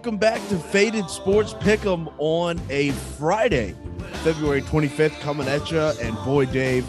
[0.00, 3.76] welcome back to Faded Sports Pick'em on a Friday,
[4.24, 5.78] February 25th, coming at you.
[5.78, 6.86] And boy, Dave,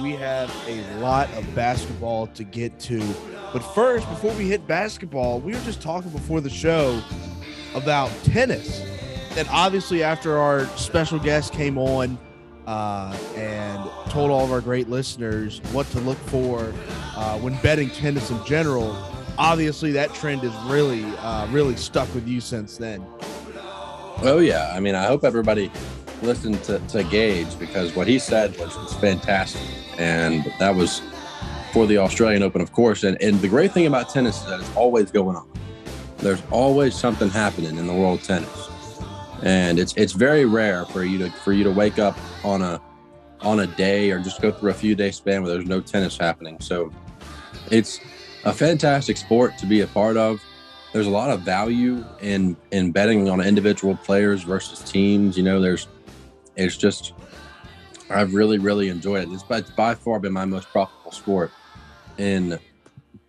[0.00, 3.00] we have a lot of basketball to get to.
[3.52, 7.02] But first, before we hit basketball, we were just talking before the show
[7.74, 8.80] about tennis.
[9.36, 12.16] And obviously, after our special guest came on
[12.68, 16.72] uh, and told all of our great listeners what to look for
[17.16, 18.94] uh, when betting tennis in general,
[19.38, 23.04] obviously that trend has really, uh, really stuck with you since then.
[24.22, 25.70] Oh yeah, I mean, I hope everybody
[26.22, 29.62] listened to, to Gage because what he said was, was fantastic,
[29.98, 31.02] and that was
[31.72, 33.02] for the Australian Open, of course.
[33.02, 35.48] And and the great thing about tennis is that it's always going on.
[36.18, 38.68] There's always something happening in the world of tennis,
[39.42, 42.80] and it's it's very rare for you to for you to wake up on a
[43.40, 46.16] on a day or just go through a few day span where there's no tennis
[46.16, 46.58] happening.
[46.60, 46.90] So
[47.70, 48.00] it's
[48.44, 50.42] a fantastic sport to be a part of.
[50.92, 55.36] There's a lot of value in in betting on individual players versus teams.
[55.36, 55.88] You know, there's
[56.56, 57.14] it's just
[58.10, 59.32] I've really really enjoyed it.
[59.32, 61.50] It's by, it's by far been my most profitable sport
[62.18, 62.58] in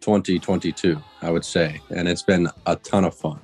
[0.01, 3.39] 2022, I would say, and it's been a ton of fun.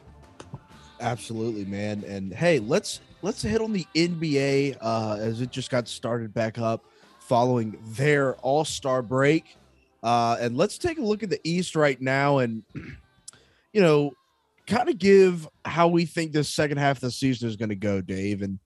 [0.99, 2.03] Absolutely, man.
[2.07, 6.59] And hey, let's let's hit on the NBA uh, as it just got started back
[6.59, 6.85] up
[7.19, 9.57] following their All Star break.
[10.03, 12.63] Uh, and let's take a look at the East right now and,
[13.73, 14.11] you know,
[14.67, 17.75] kind of give how we think this second half of the season is going to
[17.75, 18.41] go, Dave.
[18.41, 18.59] And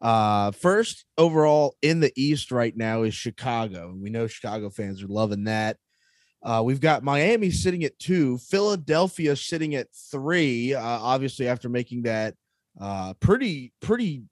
[0.00, 3.90] uh, first, overall in the East right now is Chicago.
[3.90, 5.76] And we know Chicago fans are loving that.
[6.42, 10.74] Uh, we've got Miami sitting at two, Philadelphia sitting at three.
[10.74, 12.34] Uh, obviously, after making that
[12.80, 14.22] uh, pretty pretty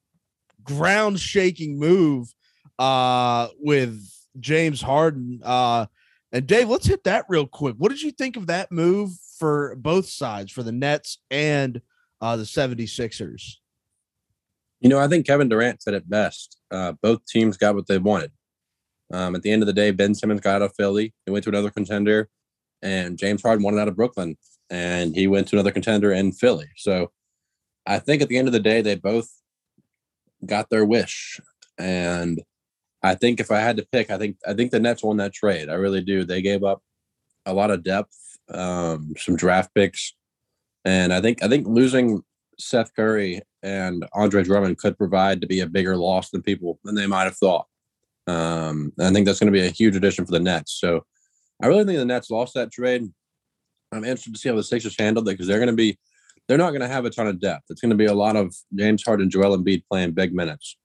[0.63, 2.33] ground shaking move
[2.79, 4.03] uh, with
[4.41, 5.41] James Harden.
[5.45, 5.87] Uh,
[6.33, 7.77] and Dave, let's hit that real quick.
[7.79, 11.81] What did you think of that move for both sides, for the Nets and
[12.21, 13.55] uh, the 76ers?
[14.81, 16.61] You know, I think Kevin Durant said it best.
[16.71, 18.31] Uh, both teams got what they wanted.
[19.13, 21.15] Um, at the end of the day, Ben Simmons got out of Philly.
[21.25, 22.29] He went to another contender,
[22.83, 24.37] and James Harden wanted out of Brooklyn,
[24.71, 26.69] and he went to another contender in Philly.
[26.77, 27.11] So
[27.87, 29.31] I think at the end of the day, they both
[30.45, 31.41] got their wish.
[31.79, 32.43] And
[33.03, 35.33] I think if I had to pick, I think I think the Nets won that
[35.33, 35.69] trade.
[35.69, 36.25] I really do.
[36.25, 36.83] They gave up
[37.47, 38.17] a lot of depth,
[38.53, 40.15] um, some draft picks,
[40.85, 42.23] and I think I think losing
[42.59, 46.95] Seth Curry and Andre Drummond could provide to be a bigger loss than people than
[46.95, 47.67] they might have thought.
[48.27, 50.79] Um, I think that's going to be a huge addition for the Nets.
[50.79, 51.05] So
[51.63, 53.11] I really think the Nets lost that trade.
[53.91, 55.99] I'm interested to see how the Sixers handled it because they're going to be
[56.47, 57.65] they're not going to have a ton of depth.
[57.71, 60.77] It's going to be a lot of James Harden, Joel Embiid playing big minutes.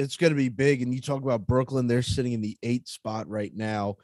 [0.00, 2.88] It's going to be big, and you talk about Brooklyn; they're sitting in the eight
[2.88, 3.96] spot right now.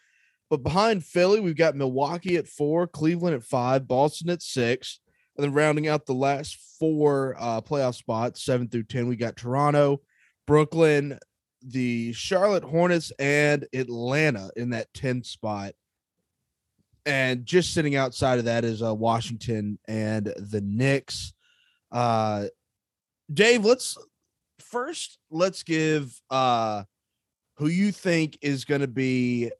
[0.48, 5.00] But behind Philly, we've got Milwaukee at four, Cleveland at five, Boston at six,
[5.36, 9.36] and then rounding out the last four uh, playoff spots, seven through ten, we got
[9.36, 10.00] Toronto,
[10.46, 11.18] Brooklyn,
[11.62, 15.72] the Charlotte Hornets, and Atlanta in that 10th spot.
[17.04, 21.32] And just sitting outside of that is uh, Washington and the Knicks.
[21.92, 22.46] Uh,
[23.32, 23.96] Dave, let's
[24.60, 26.84] first let's give uh,
[27.56, 29.50] who you think is going to be.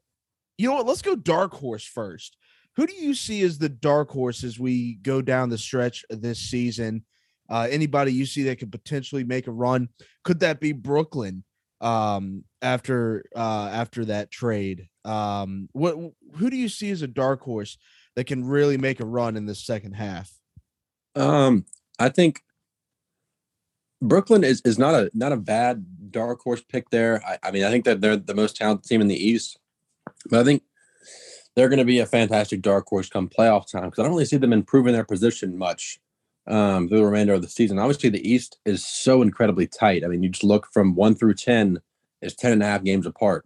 [0.57, 0.87] You know what?
[0.87, 2.37] Let's go dark horse first.
[2.75, 6.39] Who do you see as the dark horse as we go down the stretch this
[6.39, 7.05] season?
[7.49, 9.89] Uh, anybody you see that could potentially make a run?
[10.23, 11.43] Could that be Brooklyn?
[11.81, 15.95] um after uh after that trade um what
[16.35, 17.77] who do you see as a dark horse
[18.15, 20.31] that can really make a run in the second half
[21.15, 21.65] um
[21.99, 22.41] i think
[24.01, 27.63] brooklyn is is not a not a bad dark horse pick there i, I mean
[27.63, 29.59] i think that they're the most talented team in the east
[30.29, 30.63] but i think
[31.55, 34.25] they're going to be a fantastic dark horse come playoff time because i don't really
[34.25, 35.99] see them improving their position much
[36.47, 37.77] um, through the remainder of the season.
[37.77, 40.03] Obviously, the East is so incredibly tight.
[40.03, 41.79] I mean, you just look from one through 10
[42.21, 43.45] is 10 and a half games apart.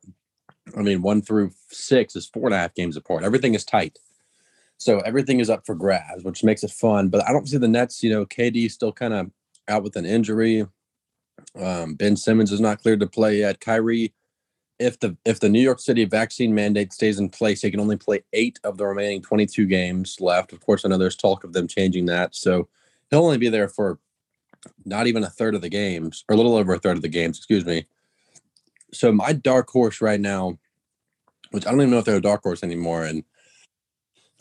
[0.78, 3.24] I mean, one through six is four and a half games apart.
[3.24, 3.98] Everything is tight.
[4.78, 7.10] So everything is up for grabs, which makes it fun.
[7.10, 9.32] But I don't see the Nets, you know, KD still kind of
[9.72, 10.68] out with an injury.
[11.60, 13.60] Um, ben Simmons is not cleared to play yet.
[13.60, 14.14] Kyrie,
[14.78, 17.98] if the if the New York City vaccine mandate stays in place, he can only
[17.98, 20.54] play eight of the remaining 22 games left.
[20.54, 22.36] Of course, I know there's talk of them changing that.
[22.36, 22.68] So
[23.10, 24.00] he'll only be there for
[24.86, 27.10] not even a third of the games, or a little over a third of the
[27.10, 27.86] games, excuse me.
[28.94, 30.60] So my dark horse right now,
[31.52, 33.24] which I don't even know if they're a dark horse anymore, and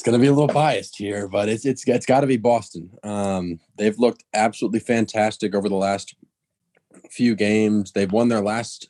[0.01, 2.39] it's going to be a little biased here, but it's it's it's got to be
[2.39, 2.91] Boston.
[3.03, 6.15] Um, they've looked absolutely fantastic over the last
[7.11, 7.93] few games.
[7.93, 8.89] They've won their last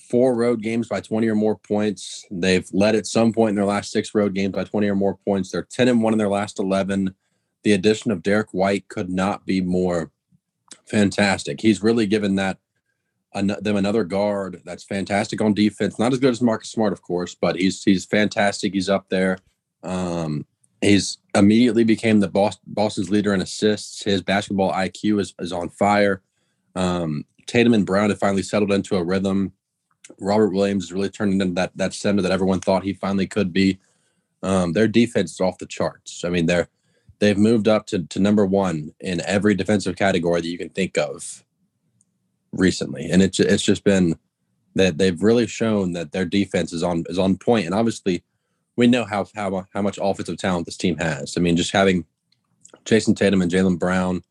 [0.00, 2.24] four road games by 20 or more points.
[2.30, 5.18] They've led at some point in their last six road games by 20 or more
[5.18, 5.50] points.
[5.50, 7.14] They're 10 and 1 in their last 11.
[7.62, 10.12] the addition of Derrick White could not be more
[10.86, 11.60] fantastic.
[11.60, 12.56] He's really given that
[13.34, 15.98] them another guard that's fantastic on defense.
[15.98, 18.72] Not as good as Marcus Smart, of course, but he's he's fantastic.
[18.72, 19.36] He's up there.
[19.82, 20.46] Um,
[20.80, 24.02] he's immediately became the boss, Boston's leader in assists.
[24.02, 26.22] His basketball IQ is, is on fire.
[26.74, 29.52] Um, Tatum and Brown have finally settled into a rhythm.
[30.20, 33.52] Robert Williams is really turning into that that center that everyone thought he finally could
[33.52, 33.78] be.
[34.42, 36.24] Um, their defense is off the charts.
[36.24, 36.68] I mean, they're
[37.18, 40.96] they've moved up to, to number one in every defensive category that you can think
[40.96, 41.44] of
[42.52, 44.18] recently, and it's it's just been
[44.74, 47.66] that they've really shown that their defense is on is on point.
[47.66, 48.22] And obviously,
[48.78, 51.36] we know how how how much offensive talent this team has.
[51.36, 52.06] I mean, just having
[52.84, 54.22] Jayson Tatum and Jaylen Brown,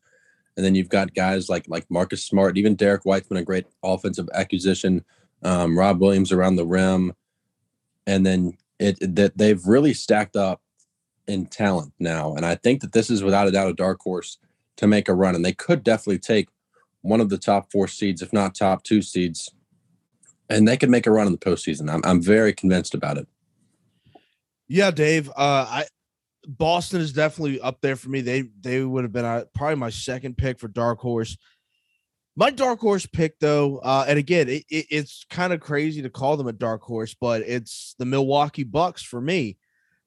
[0.56, 3.66] and then you've got guys like like Marcus Smart, even Derrick White's been a great
[3.84, 5.04] offensive acquisition.
[5.42, 7.12] Um, Rob Williams around the rim,
[8.06, 10.62] and then it that they've really stacked up
[11.26, 12.34] in talent now.
[12.34, 14.38] And I think that this is without a doubt a dark horse
[14.78, 15.34] to make a run.
[15.34, 16.48] And they could definitely take
[17.02, 19.52] one of the top four seeds, if not top two seeds,
[20.48, 21.92] and they could make a run in the postseason.
[21.92, 23.28] I'm, I'm very convinced about it.
[24.68, 25.28] Yeah, Dave.
[25.30, 25.86] Uh, I
[26.46, 28.20] Boston is definitely up there for me.
[28.20, 31.36] They they would have been uh, probably my second pick for dark horse.
[32.36, 36.10] My dark horse pick, though, uh, and again, it, it, it's kind of crazy to
[36.10, 39.58] call them a dark horse, but it's the Milwaukee Bucks for me.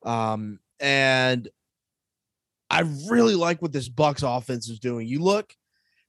[0.04, 1.50] Um, and
[2.70, 5.08] I really like what this Bucks offense is doing.
[5.08, 5.54] You look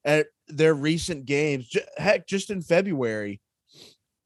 [0.04, 3.40] at their recent games, heck, just in February,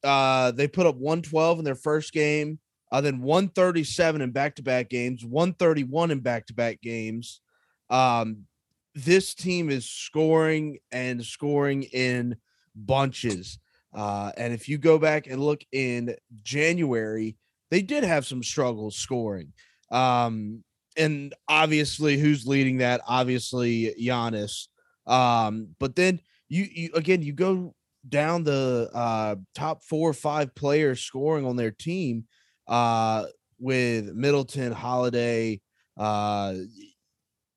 [0.04, 2.58] uh, they put up 112 in their first game,
[2.92, 7.40] uh, then 137 in back to back games, 131 in back to back games.
[7.90, 8.46] Um,
[8.94, 12.36] this team is scoring and scoring in
[12.74, 13.58] bunches.
[13.94, 17.36] Uh, and if you go back and look in January,
[17.70, 19.52] they did have some struggles scoring.
[19.90, 20.62] Um,
[20.96, 23.00] and obviously, who's leading that?
[23.06, 24.68] Obviously, Giannis.
[25.06, 27.74] Um, but then you, you again, you go
[28.08, 32.24] down the uh, top four or five players scoring on their team
[32.68, 33.26] uh,
[33.58, 35.60] with Middleton, Holiday,
[35.96, 36.54] uh,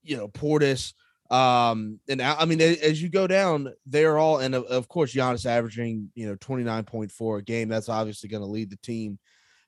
[0.03, 0.93] you know, Portis.
[1.29, 6.09] Um, and I mean, as you go down, they're all, and of course, Giannis averaging,
[6.15, 7.69] you know, 29.4 a game.
[7.69, 9.19] That's obviously going to lead the team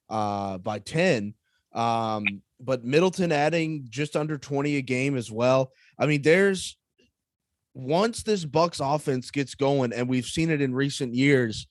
[0.10, 1.36] uh, by 10.
[1.74, 5.72] Um, but Middleton adding just under 20 a game as well.
[6.00, 6.78] I mean, there's
[7.74, 11.68] once this Bucks offense gets going, and we've seen it in recent years,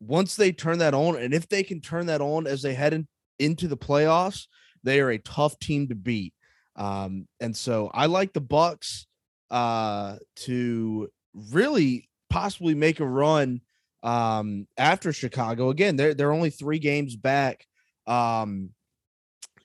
[0.00, 2.94] once they turn that on, and if they can turn that on as they head
[2.94, 3.06] in,
[3.38, 4.46] into the playoffs,
[4.82, 6.34] they are a tough team to beat.
[6.76, 9.06] Um, and so I like the Bucks
[9.50, 11.08] uh to
[11.52, 13.60] really possibly make a run
[14.02, 15.68] um after Chicago.
[15.68, 17.66] Again, they're they're only three games back.
[18.06, 18.70] Um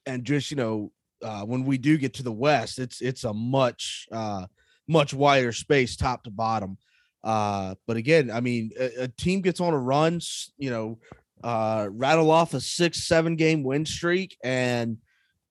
[0.06, 0.92] and just you know
[1.24, 4.46] uh, when we do get to the west it's it's a much uh,
[4.88, 6.78] much wider space top to bottom
[7.24, 10.20] uh, but again i mean a, a, team gets on a run
[10.58, 10.98] you know
[11.44, 14.98] uh, rattle off a six seven game win streak and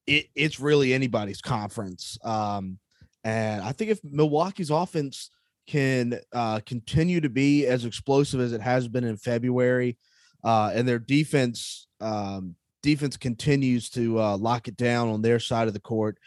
[0.06, 2.78] it, it's really anybody's conference um,
[3.24, 5.30] and i think if milwaukee's offense
[5.66, 9.96] can uh, continue to be as explosive as it has been in february
[10.44, 15.68] uh, and their defense um, defense continues to uh, lock it down on their side
[15.68, 16.18] of the court.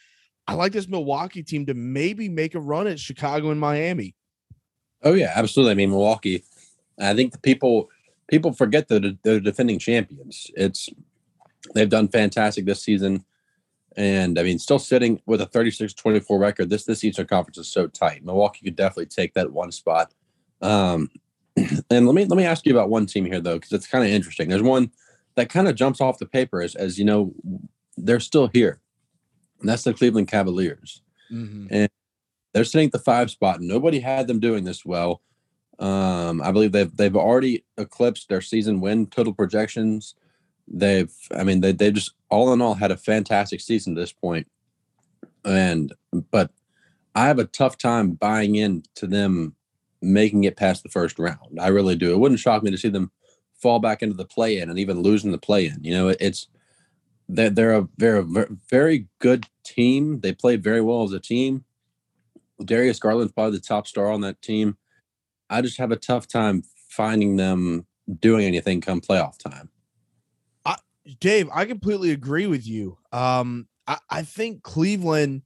[0.48, 4.16] I like this Milwaukee team to maybe make a run at Chicago and Miami.
[5.04, 5.72] Oh yeah, absolutely.
[5.72, 6.44] I mean Milwaukee.
[7.00, 7.90] I think the people
[8.28, 10.50] people forget that they're defending champions.
[10.56, 10.90] It's
[11.74, 13.26] they've done fantastic this season.
[13.98, 16.70] And I mean, still sitting with a 36-24 record.
[16.70, 18.24] This this Eastern Conference is so tight.
[18.24, 20.14] Milwaukee could definitely take that one spot.
[20.62, 21.10] Um,
[21.58, 24.06] and let me let me ask you about one team here though, because it's kind
[24.06, 24.50] of interesting.
[24.50, 24.92] There's one
[25.36, 27.34] that kind of jumps off the paper as, as you know,
[27.98, 28.80] they're still here.
[29.60, 31.02] And that's the Cleveland Cavaliers.
[31.32, 31.68] Mm-hmm.
[31.70, 31.90] And
[32.54, 33.62] they're sitting at the five spot.
[33.62, 35.22] Nobody had them doing this well.
[35.80, 40.16] Um, I believe they've they've already eclipsed their season win total projections.
[40.68, 44.14] They've, I mean, they they just all in all had a fantastic season to this
[44.14, 44.48] point.
[45.44, 45.92] And
[46.30, 46.52] but
[47.16, 49.56] I have a tough time buying into them
[50.02, 51.60] making it past the first round.
[51.60, 52.12] I really do.
[52.12, 53.12] It wouldn't shock me to see them
[53.56, 55.84] fall back into the play in and even losing the play in.
[55.84, 56.48] You know, it's
[57.28, 58.24] they're, they're a very
[58.70, 60.20] very good team.
[60.20, 61.66] They play very well as a team.
[62.66, 64.78] Darius Garland's probably the top star on that team.
[65.50, 67.86] I just have a tough time finding them
[68.20, 69.70] doing anything come playoff time.
[70.66, 70.76] I,
[71.20, 72.98] Dave, I completely agree with you.
[73.12, 75.44] Um, I, I think Cleveland,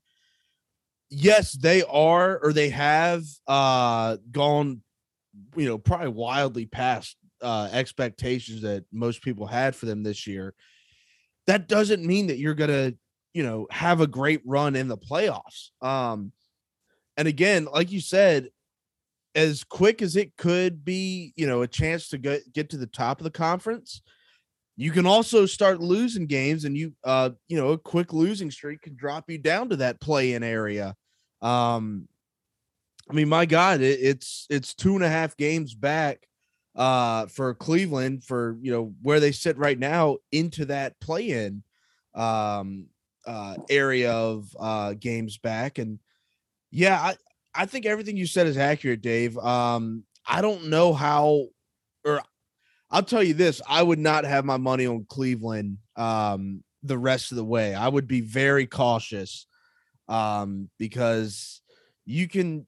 [1.10, 4.82] yes, they are or they have uh, gone,
[5.56, 10.54] you know, probably wildly past uh, expectations that most people had for them this year,
[11.48, 12.94] that doesn't mean that you're gonna
[13.36, 15.72] you know, have a great run in the playoffs.
[15.82, 16.32] Um,
[17.18, 18.50] and again, like you said,
[19.36, 22.88] as quick as it could be, you know, a chance to get get to the
[22.88, 24.02] top of the conference,
[24.78, 28.82] you can also start losing games, and you, uh, you know, a quick losing streak
[28.82, 30.96] can drop you down to that play-in area.
[31.42, 32.08] Um,
[33.10, 36.28] I mean, my God, it, it's it's two and a half games back
[36.76, 41.64] uh for Cleveland for you know where they sit right now into that play-in
[42.14, 42.88] um
[43.26, 46.00] uh area of uh games back and
[46.76, 47.16] yeah I
[47.54, 51.48] I think everything you said is accurate Dave um I don't know how
[52.04, 52.22] or
[52.92, 57.32] I'll tell you this I would not have my money on Cleveland um the rest
[57.32, 59.48] of the way I would be very cautious
[60.08, 61.62] um because
[62.06, 62.68] you can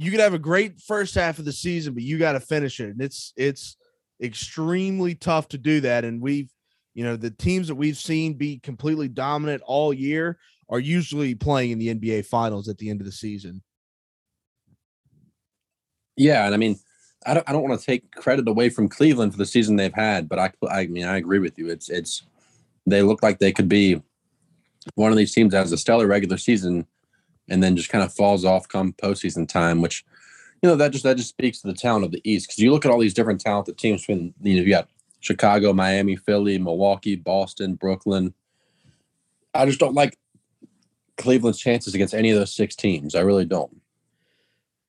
[0.00, 2.80] you could have a great first half of the season, but you got to finish
[2.80, 2.88] it.
[2.88, 3.76] And it's it's
[4.22, 6.06] extremely tough to do that.
[6.06, 6.50] And we've,
[6.94, 10.38] you know, the teams that we've seen be completely dominant all year
[10.70, 13.62] are usually playing in the NBA finals at the end of the season.
[16.16, 16.78] Yeah, and I mean,
[17.26, 19.92] I don't I don't want to take credit away from Cleveland for the season they've
[19.92, 21.68] had, but I I mean I agree with you.
[21.68, 22.22] It's it's
[22.86, 24.00] they look like they could be
[24.94, 26.86] one of these teams that has a stellar regular season
[27.48, 30.04] and then just kind of falls off come postseason time, which
[30.62, 32.70] you know that just that just speaks to the talent of the East because you
[32.70, 34.04] look at all these different talented teams.
[34.04, 34.88] From you know, you got
[35.20, 38.34] Chicago, Miami, Philly, Milwaukee, Boston, Brooklyn.
[39.52, 40.16] I just don't like
[41.20, 43.14] Cleveland's chances against any of those six teams.
[43.14, 43.80] I really don't.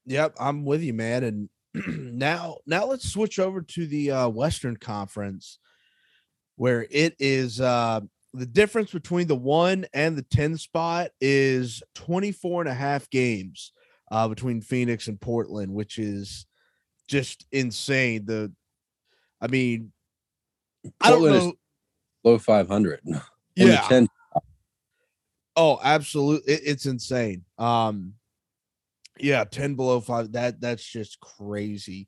[0.06, 1.24] Yep, I'm with you, man.
[1.24, 1.50] And
[2.18, 5.60] now, now let's switch over to the uh, Western Conference,
[6.56, 8.02] where it is uh,
[8.34, 13.74] the difference between the one and the 10 spot is 24 and a half games
[14.12, 16.46] uh, between Phoenix and Portland, which is
[17.08, 18.26] just insane.
[18.26, 18.52] The,
[19.42, 19.92] I mean,
[21.02, 21.54] Portland I don't know.
[22.24, 23.02] low 500.
[23.58, 23.86] Yeah.
[23.90, 24.08] 10.
[25.56, 26.54] Oh, absolutely.
[26.54, 27.44] It, it's insane.
[27.58, 28.14] Um,
[29.20, 30.32] yeah, 10 below five.
[30.32, 32.08] That that's just crazy.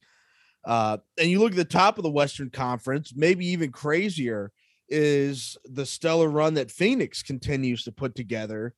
[0.66, 4.52] Uh, and you look at the top of the Western Conference, maybe even crazier
[4.88, 8.74] is the stellar run that Phoenix continues to put together.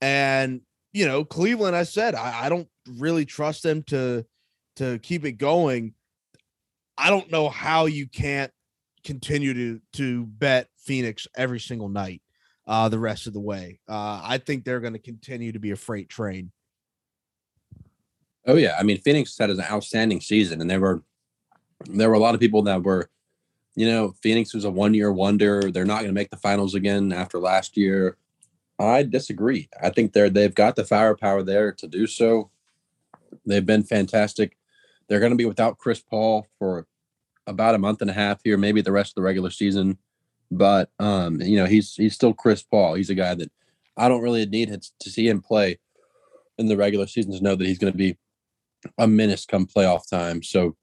[0.00, 0.60] And,
[0.92, 2.68] you know, Cleveland, I said, I, I don't
[2.98, 4.24] really trust them to
[4.76, 5.94] to keep it going.
[6.96, 8.52] I don't know how you can't
[9.04, 12.22] continue to to bet Phoenix every single night
[12.66, 13.80] uh the rest of the way.
[13.88, 16.52] Uh I think they're going to continue to be a freight train.
[18.46, 21.02] Oh yeah, I mean Phoenix had an outstanding season and there were
[21.86, 23.10] there were a lot of people that were
[23.76, 25.70] you know, Phoenix was a one year wonder.
[25.70, 28.16] They're not going to make the finals again after last year.
[28.78, 29.68] I disagree.
[29.82, 32.50] I think they're they've got the firepower there to do so.
[33.46, 34.56] They've been fantastic.
[35.08, 36.86] They're going to be without Chris Paul for
[37.46, 39.98] about a month and a half here, maybe the rest of the regular season.
[40.56, 42.94] But um, you know, he's he's still Chris Paul.
[42.94, 43.50] He's a guy that
[43.96, 44.70] I don't really need
[45.00, 45.78] to see him play
[46.58, 48.16] in the regular season to know that he's going to be
[48.98, 50.42] a menace come playoff time.
[50.42, 50.76] So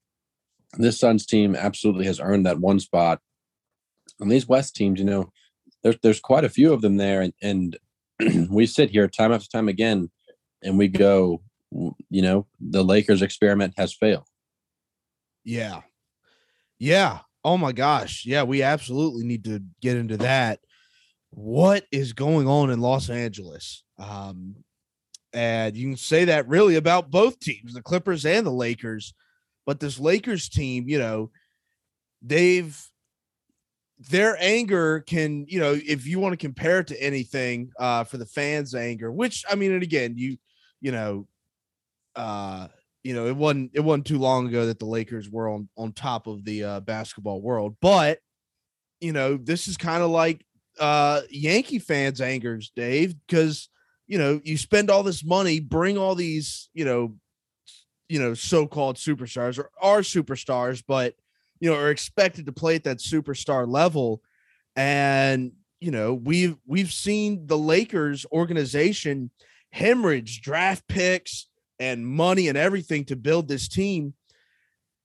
[0.74, 3.20] this Suns team absolutely has earned that one spot.
[4.20, 5.32] And these West teams, you know,
[5.84, 7.78] there's there's quite a few of them there, and, and
[8.50, 10.12] we sit here time after time again,
[10.62, 14.28] and we go, you know, the Lakers experiment has failed.
[15.44, 15.82] Yeah,
[16.78, 17.20] yeah.
[17.44, 18.44] Oh my gosh, yeah.
[18.44, 20.60] We absolutely need to get into that.
[21.32, 23.84] What is going on in Los Angeles?
[23.98, 24.56] Um,
[25.34, 29.14] and you can say that really about both teams, the Clippers and the Lakers.
[29.66, 31.32] But this Lakers team, you know,
[32.22, 32.80] they've
[34.10, 38.18] their anger can, you know, if you want to compare it to anything uh for
[38.18, 40.38] the fans' anger, which I mean, and again, you,
[40.82, 41.28] you know,
[42.16, 42.68] uh,
[43.04, 45.92] you know, it wasn't it wasn't too long ago that the Lakers were on on
[45.92, 48.20] top of the uh basketball world, but
[49.00, 50.46] you know, this is kind of like
[50.80, 53.70] uh Yankee fans' angers, Dave, because
[54.08, 57.16] you know, you spend all this money, bring all these, you know,
[58.12, 61.16] you know so-called superstars or are superstars but
[61.62, 64.22] you know are expected to play at that superstar level.
[64.76, 69.32] And you know we've we've seen the lakers organization
[69.72, 71.48] hemorrhage draft picks
[71.82, 74.14] and money and everything to build this team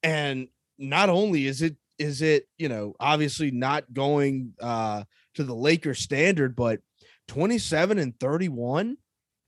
[0.02, 5.02] and not only is it is it you know obviously not going uh
[5.34, 6.80] to the lakers standard but
[7.28, 8.96] 27 and 31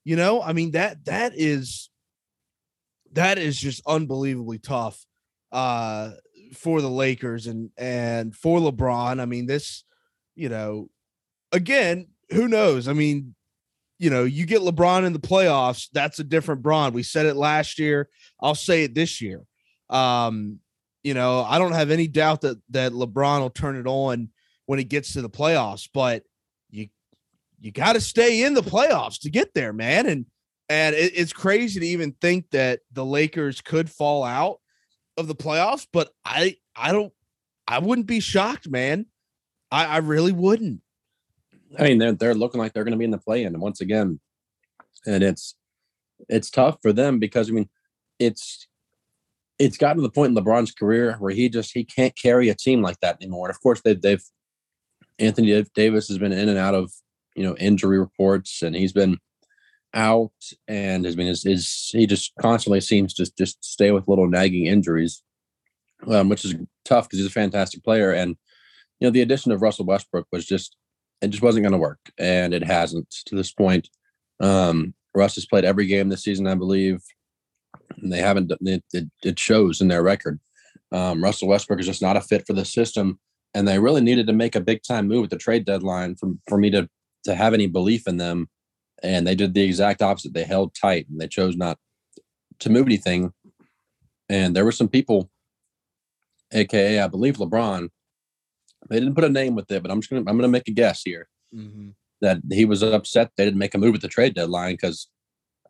[0.04, 1.90] you know i mean that that is
[3.12, 5.04] that is just unbelievably tough
[5.52, 6.10] uh
[6.52, 9.20] for the Lakers and and for LeBron.
[9.20, 9.84] I mean, this,
[10.34, 10.88] you know,
[11.52, 12.88] again, who knows?
[12.88, 13.34] I mean,
[13.98, 16.92] you know, you get LeBron in the playoffs, that's a different Bron.
[16.92, 18.08] We said it last year.
[18.40, 19.44] I'll say it this year.
[19.90, 20.60] Um,
[21.02, 24.30] you know, I don't have any doubt that that LeBron will turn it on
[24.66, 26.22] when he gets to the playoffs, but
[26.70, 26.88] you
[27.60, 30.06] you got to stay in the playoffs to get there, man.
[30.06, 30.26] And
[30.68, 34.58] and it, it's crazy to even think that the Lakers could fall out
[35.16, 37.12] of the playoffs, but I I don't
[37.66, 39.06] I wouldn't be shocked, man.
[39.70, 40.80] I, I really wouldn't.
[41.76, 43.80] I mean, they're they're looking like they're going to be in the play in once
[43.80, 44.20] again,
[45.06, 45.54] and it's
[46.28, 47.68] it's tough for them because I mean,
[48.18, 48.66] it's
[49.58, 52.54] it's gotten to the point in LeBron's career where he just he can't carry a
[52.54, 53.48] team like that anymore.
[53.48, 54.22] And of course, they've they've
[55.18, 56.92] Anthony Davis has been in and out of
[57.34, 59.18] you know injury reports, and he's been
[59.94, 60.32] out,
[60.66, 65.22] and has been his, he just constantly seems to just stay with little nagging injuries,
[66.06, 68.12] um, which is tough because he's a fantastic player.
[68.12, 68.36] And
[69.00, 70.76] you know, the addition of Russell Westbrook was just
[71.20, 73.88] it just wasn't going to work, and it hasn't to this point.
[74.40, 77.02] Um, Russ has played every game this season, I believe.
[78.00, 78.52] And they haven't.
[78.60, 80.40] It, it, it shows in their record.
[80.92, 83.18] Um, Russell Westbrook is just not a fit for the system,
[83.54, 86.30] and they really needed to make a big time move at the trade deadline for
[86.48, 86.88] for me to
[87.24, 88.48] to have any belief in them.
[89.02, 90.34] And they did the exact opposite.
[90.34, 91.78] They held tight and they chose not
[92.60, 93.32] to move anything.
[94.28, 95.30] And there were some people,
[96.52, 97.88] aka I believe LeBron,
[98.88, 100.72] they didn't put a name with it, but I'm just gonna I'm gonna make a
[100.72, 101.90] guess here mm-hmm.
[102.20, 105.08] that he was upset they didn't make a move at the trade deadline because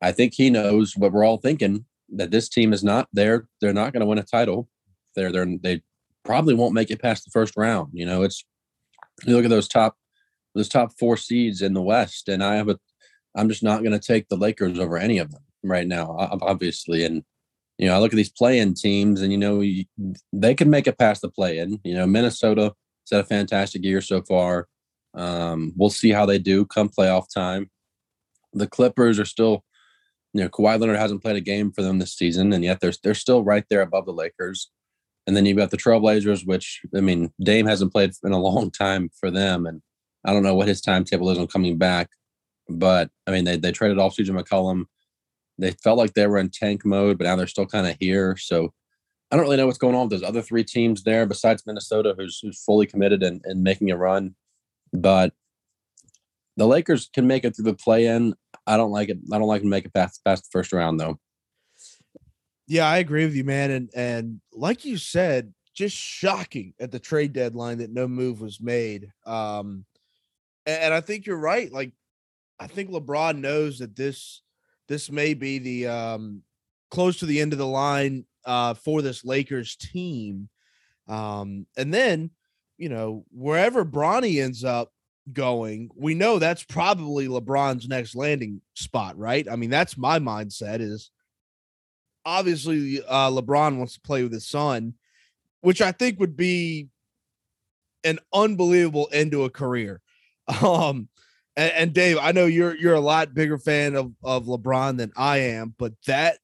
[0.00, 3.48] I think he knows what we're all thinking that this team is not there.
[3.60, 4.68] They're not going to win a title.
[5.14, 5.82] They're they're they
[6.24, 7.90] probably won't make it past the first round.
[7.92, 8.44] You know, it's
[9.24, 9.96] you look at those top
[10.54, 12.78] those top four seeds in the West, and I have a
[13.34, 17.04] I'm just not going to take the Lakers over any of them right now, obviously.
[17.04, 17.22] And
[17.78, 19.62] you know, I look at these play-in teams, and you know,
[20.32, 21.80] they can make it past the play-in.
[21.84, 22.74] You know, Minnesota
[23.08, 24.68] it's had a fantastic year so far.
[25.14, 27.70] Um, we'll see how they do come playoff time.
[28.52, 29.64] The Clippers are still,
[30.34, 32.92] you know, Kawhi Leonard hasn't played a game for them this season, and yet they're
[33.02, 34.70] they're still right there above the Lakers.
[35.26, 38.70] And then you've got the Trailblazers, which I mean, Dame hasn't played in a long
[38.70, 39.80] time for them, and
[40.26, 42.10] I don't know what his timetable is on coming back.
[42.68, 44.84] But I mean, they they traded off CJ McCollum.
[45.56, 48.36] They felt like they were in tank mode, but now they're still kind of here.
[48.36, 48.74] So
[49.30, 52.14] I don't really know what's going on with those other three teams there besides Minnesota,
[52.16, 54.34] who's, who's fully committed and, and making a run.
[54.92, 55.34] But
[56.56, 58.34] the Lakers can make it through the play in.
[58.66, 59.18] I don't like it.
[59.32, 61.18] I don't like to make it past, past the first round, though.
[62.66, 63.70] Yeah, I agree with you, man.
[63.70, 68.60] And and like you said, just shocking at the trade deadline that no move was
[68.60, 69.10] made.
[69.24, 69.86] Um,
[70.66, 71.72] and, and I think you're right.
[71.72, 71.92] Like,
[72.60, 74.42] I think LeBron knows that this
[74.88, 76.42] this may be the um
[76.90, 80.48] close to the end of the line uh, for this Lakers team.
[81.08, 82.30] Um, and then,
[82.76, 84.92] you know, wherever Bronny ends up
[85.32, 89.46] going, we know that's probably LeBron's next landing spot, right?
[89.50, 91.10] I mean, that's my mindset is
[92.24, 94.94] obviously uh, LeBron wants to play with his son,
[95.60, 96.88] which I think would be
[98.04, 100.00] an unbelievable end to a career.
[100.62, 101.10] Um,
[101.56, 105.12] and, and, Dave, I know you're you're a lot bigger fan of, of LeBron than
[105.14, 106.38] I am, but that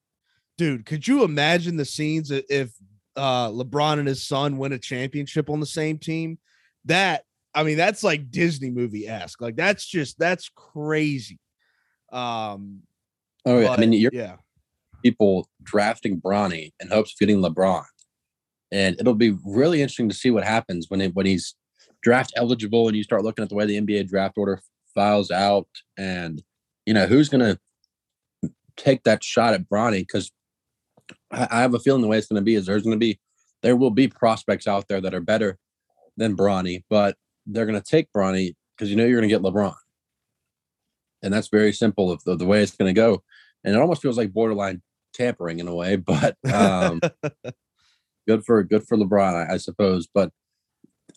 [0.57, 2.71] dude, could you imagine the scenes if
[3.15, 6.37] uh, LeBron and his son win a championship on the same team?
[6.85, 9.41] That I mean, that's like Disney movie esque.
[9.41, 11.39] Like that's just that's crazy.
[12.11, 12.81] Um,
[13.45, 14.35] oh, but, I mean, you're yeah.
[15.03, 17.85] People drafting Bronny in hopes of getting LeBron,
[18.71, 21.55] and it'll be really interesting to see what happens when it, when he's
[22.01, 24.61] draft eligible and you start looking at the way the NBA draft order
[24.93, 26.43] files out, and
[26.85, 30.31] you know who's going to take that shot at Bronny because
[31.31, 33.19] I have a feeling the way it's going to be is there's going to be
[33.61, 35.57] there will be prospects out there that are better
[36.17, 37.15] than Bronny, but
[37.45, 39.73] they're going to take Bronny because you know you're going to get LeBron,
[41.23, 43.23] and that's very simple of the, the way it's going to go.
[43.63, 44.81] And it almost feels like borderline
[45.13, 47.01] tampering in a way, but um,
[48.27, 50.07] good for good for LeBron, I, I suppose.
[50.13, 50.31] But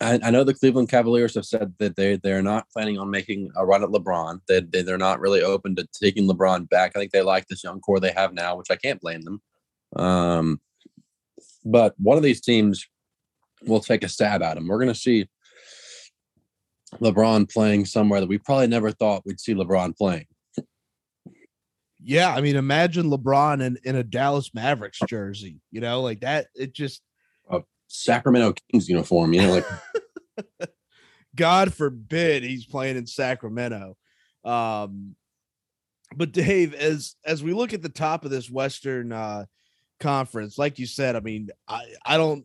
[0.00, 3.50] I, I, know the Cleveland Cavaliers have said that they they're not planning on making
[3.56, 4.40] a run at LeBron.
[4.48, 6.92] They, they they're not really open to taking LeBron back.
[6.94, 9.42] I think they like this young core they have now, which I can't blame them.
[9.96, 10.60] Um,
[11.64, 12.86] but one of these teams
[13.66, 14.68] will take a stab at him.
[14.68, 15.28] We're going to see
[16.94, 20.26] LeBron playing somewhere that we probably never thought we'd see LeBron playing.
[22.00, 26.46] Yeah, I mean, imagine LeBron in, in a Dallas Mavericks jersey, you know, like that.
[26.54, 27.02] It just
[27.50, 30.70] a Sacramento Kings uniform, you know, like
[31.36, 33.96] God forbid he's playing in Sacramento.
[34.44, 35.16] Um,
[36.14, 39.44] but Dave, as as we look at the top of this Western uh
[40.00, 42.44] conference, like you said, I mean, I, I don't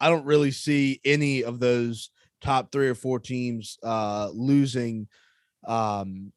[0.00, 5.06] I don't really see any of those top three or four teams uh losing
[5.66, 6.32] um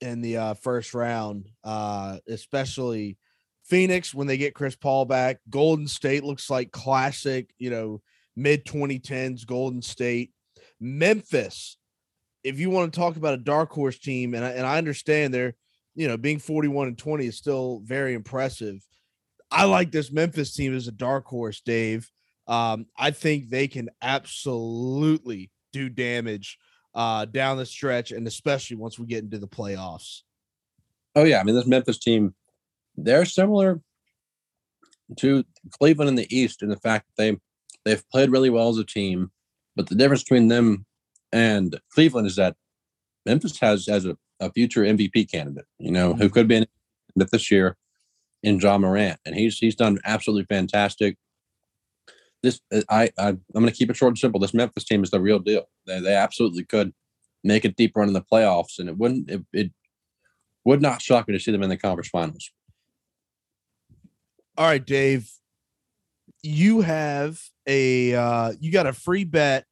[0.00, 3.18] in the uh first round, uh, especially
[3.64, 5.38] Phoenix when they get Chris Paul back.
[5.50, 8.00] Golden State looks like classic, you know,
[8.36, 10.32] mid 2010s Golden State.
[10.80, 11.76] Memphis
[12.42, 15.32] if you want to talk about a dark horse team, and I, and I understand
[15.32, 15.54] they're,
[15.94, 18.84] you know, being 41 and 20 is still very impressive.
[19.50, 22.10] I like this Memphis team as a dark horse, Dave.
[22.46, 26.58] Um, I think they can absolutely do damage
[26.94, 30.22] uh, down the stretch, and especially once we get into the playoffs.
[31.14, 32.34] Oh yeah, I mean this Memphis team,
[32.96, 33.80] they're similar
[35.16, 37.38] to Cleveland in the East in the fact that they
[37.84, 39.30] they've played really well as a team,
[39.76, 40.86] but the difference between them
[41.32, 42.56] and Cleveland is that
[43.26, 46.34] Memphis has as a, a future MVP candidate, you know, who mm-hmm.
[46.34, 46.66] could be in
[47.16, 47.76] this year
[48.42, 51.16] in Ja Morant, and he's he's done absolutely fantastic.
[52.42, 54.40] This I, I I'm going to keep it short and simple.
[54.40, 55.64] This Memphis team is the real deal.
[55.86, 56.92] They they absolutely could
[57.44, 59.72] make a deep run in the playoffs, and it wouldn't it, it
[60.64, 62.50] would not shock me to see them in the conference finals.
[64.56, 65.30] All right, Dave.
[66.42, 69.66] You have a uh, you got a free bet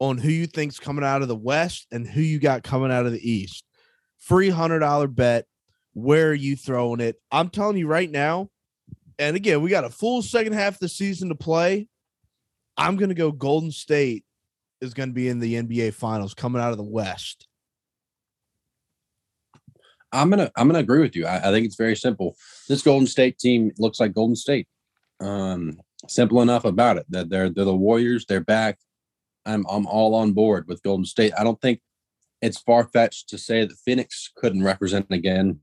[0.00, 3.06] on who you think's coming out of the West and who you got coming out
[3.06, 3.64] of the East.
[4.18, 5.46] Free hundred dollar bet.
[6.02, 7.16] Where are you throwing it?
[7.30, 8.50] I'm telling you right now.
[9.18, 11.88] And again, we got a full second half of the season to play.
[12.76, 14.24] I'm going to go Golden State
[14.80, 17.48] is going to be in the NBA Finals coming out of the West.
[20.10, 21.26] I'm gonna I'm gonna agree with you.
[21.26, 22.34] I, I, think it's very simple.
[22.66, 24.66] This Golden State team looks like Golden State.
[25.20, 28.24] Um, simple enough about it that they're they're the Warriors.
[28.26, 28.78] They're back.
[29.44, 31.34] I'm I'm all on board with Golden State.
[31.38, 31.82] I don't think
[32.40, 35.60] it's far fetched to say that Phoenix couldn't represent again,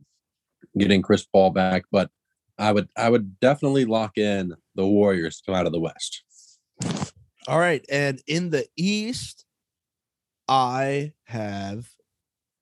[0.77, 2.09] getting Chris Paul back, but
[2.57, 6.23] I would I would definitely lock in the Warriors to come out of the West.
[7.47, 9.45] All right, and in the East,
[10.47, 11.87] I have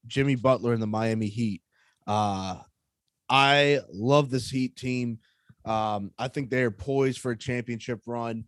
[0.08, 1.62] Jimmy Butler in the Miami Heat.
[2.08, 2.58] Uh,
[3.30, 5.20] I love this Heat team.
[5.66, 8.46] Um, I think they are poised for a championship run.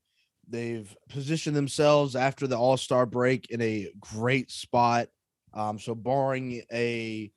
[0.48, 5.08] They've positioned themselves after the All Star break in a great spot.
[5.54, 7.32] Um, so, barring a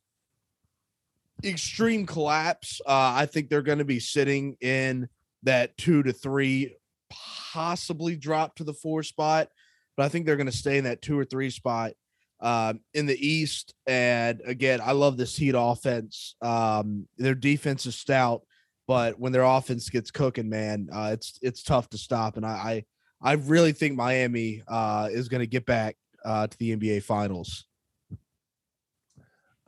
[1.44, 5.08] extreme collapse, uh, I think they're going to be sitting in
[5.44, 6.76] that two to three,
[7.10, 9.48] possibly drop to the four spot.
[9.96, 11.92] But I think they're going to stay in that two or three spot
[12.40, 13.74] um, in the East.
[13.86, 16.36] And again, I love this Heat offense.
[16.40, 18.42] Um, their defense is stout,
[18.86, 22.36] but when their offense gets cooking, man, uh, it's it's tough to stop.
[22.36, 22.84] And I
[23.22, 27.02] I, I really think Miami uh, is going to get back uh, to the NBA
[27.02, 27.67] Finals.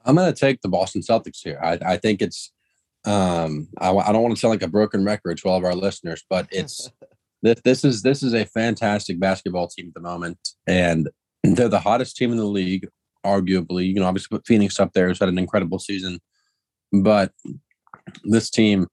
[0.04, 1.58] I'm going to take the Boston Celtics here.
[1.62, 2.52] I, I think it's.
[3.06, 5.74] Um, I, I don't want to sound like a broken record to all of our
[5.74, 6.90] listeners, but it's
[7.42, 11.08] this, this is this is a fantastic basketball team at the moment, and
[11.42, 12.88] they're the hottest team in the league,
[13.24, 13.86] arguably.
[13.86, 16.20] You can obviously put Phoenix up there, who's had an incredible season.
[16.92, 17.32] But
[18.24, 18.88] this team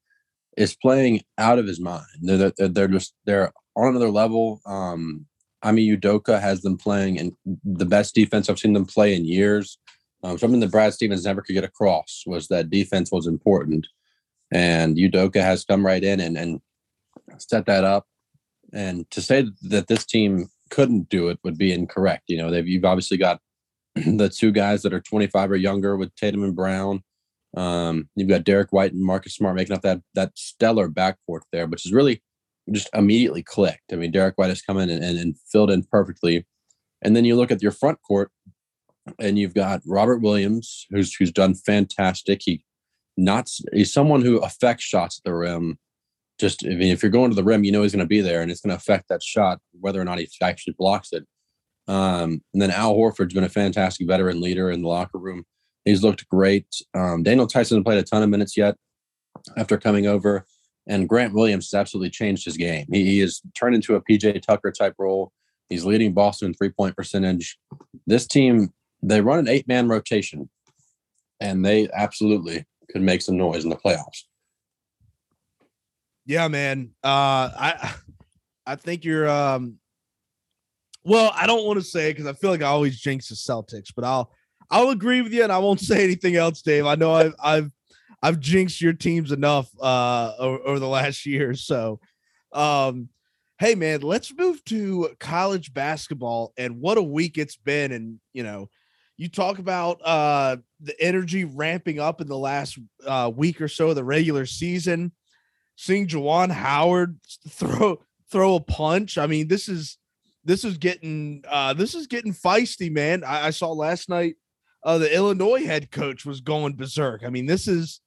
[0.55, 2.05] is playing out of his mind.
[2.21, 4.61] They're, they're, they're just, they're on another level.
[4.65, 5.25] Um,
[5.71, 9.77] mean, Udoka has them playing in the best defense I've seen them play in years.
[10.23, 13.87] Um, something that Brad Stevens never could get across was that defense was important.
[14.51, 16.61] And Udoka has come right in and, and
[17.37, 18.05] set that up.
[18.73, 22.23] And to say that this team couldn't do it would be incorrect.
[22.27, 23.39] You know, they've you've obviously got
[23.95, 27.03] the two guys that are 25 or younger with Tatum and Brown.
[27.55, 31.67] Um, you've got Derrick White and Marcus Smart making up that that stellar backcourt there,
[31.67, 32.21] which is really
[32.71, 33.93] just immediately clicked.
[33.93, 36.45] I mean, Derrick White has come in and, and, and filled in perfectly.
[37.01, 38.31] And then you look at your front court,
[39.19, 42.41] and you've got Robert Williams, who's who's done fantastic.
[42.43, 42.63] He
[43.17, 45.77] not he's someone who affects shots at the rim
[46.39, 48.21] just I mean, if you're going to the rim, you know he's going to be
[48.21, 51.25] there, and it's going to affect that shot whether or not he actually blocks it.
[51.87, 55.45] Um, and then Al Horford's been a fantastic veteran leader in the locker room.
[55.85, 56.67] He's looked great.
[56.93, 58.75] Um, Daniel Tyson hasn't played a ton of minutes yet
[59.57, 60.45] after coming over,
[60.87, 62.85] and Grant Williams has absolutely changed his game.
[62.91, 65.31] He, he has turned into a PJ Tucker type role.
[65.69, 67.57] He's leading Boston three point percentage.
[68.05, 70.49] This team they run an eight man rotation,
[71.39, 74.23] and they absolutely could make some noise in the playoffs.
[76.25, 76.91] Yeah, man.
[77.03, 77.93] Uh, I
[78.65, 79.29] I think you're.
[79.29, 79.77] Um,
[81.03, 83.93] well, I don't want to say because I feel like I always jinx the Celtics,
[83.95, 84.31] but I'll
[84.69, 86.85] I'll agree with you, and I won't say anything else, Dave.
[86.85, 87.71] I know I've I've
[88.21, 91.53] I've jinxed your teams enough uh over, over the last year.
[91.53, 91.99] So,
[92.51, 93.09] um,
[93.59, 97.91] hey man, let's move to college basketball and what a week it's been.
[97.91, 98.69] And you know,
[99.17, 103.89] you talk about uh the energy ramping up in the last uh, week or so
[103.89, 105.11] of the regular season
[105.77, 109.17] seeing Juwan Howard throw throw a punch.
[109.17, 109.97] I mean, this is
[110.43, 113.23] this is getting uh this is getting feisty, man.
[113.23, 114.35] I, I saw last night
[114.83, 117.23] uh the Illinois head coach was going berserk.
[117.23, 118.01] I mean, this is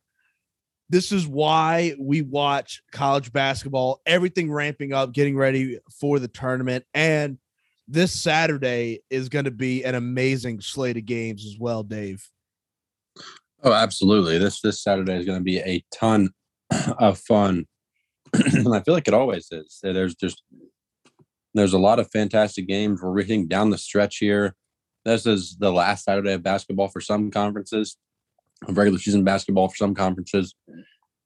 [0.90, 6.85] this is why we watch college basketball, everything ramping up, getting ready for the tournament.
[6.94, 7.38] And
[7.90, 12.24] this Saturday is going to be an amazing slate of games as well, Dave.
[13.62, 14.38] Oh, absolutely.
[14.38, 16.31] This this Saturday is going to be a ton
[16.98, 17.66] of fun.
[18.33, 19.81] and I feel like it always is.
[19.83, 20.42] There's just
[21.55, 23.03] there's a lot of fantastic games.
[23.03, 24.55] We're hitting down the stretch here.
[25.05, 27.96] This is the last Saturday of basketball for some conferences,
[28.68, 30.55] of regular season basketball for some conferences,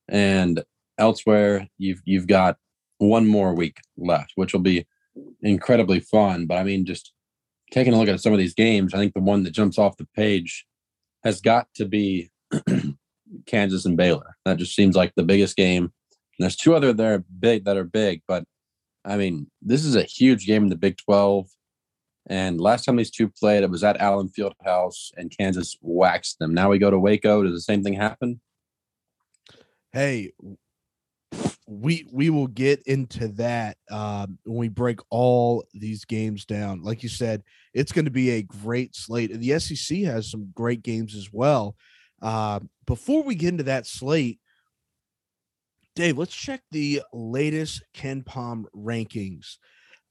[0.08, 0.62] and
[0.98, 2.56] elsewhere you've you've got
[2.98, 4.86] one more week left, which will be
[5.42, 6.46] incredibly fun.
[6.46, 7.12] But I mean, just
[7.70, 9.96] taking a look at some of these games, I think the one that jumps off
[9.96, 10.66] the page
[11.22, 12.30] has got to be
[13.46, 14.36] Kansas and Baylor.
[14.44, 15.84] That just seems like the biggest game.
[15.84, 18.44] And there's two other there big that are big, but
[19.04, 21.48] I mean, this is a huge game in the Big 12.
[22.26, 26.54] And last time these two played, it was at Allen Fieldhouse, and Kansas waxed them.
[26.54, 27.42] Now we go to Waco.
[27.42, 28.40] Does the same thing happen?
[29.92, 30.32] Hey,
[31.66, 36.82] we we will get into that um, when we break all these games down.
[36.82, 39.30] Like you said, it's going to be a great slate.
[39.30, 41.76] And the SEC has some great games as well.
[42.20, 44.40] Uh, before we get into that slate,
[45.94, 49.58] Dave, let's check the latest KenPom rankings.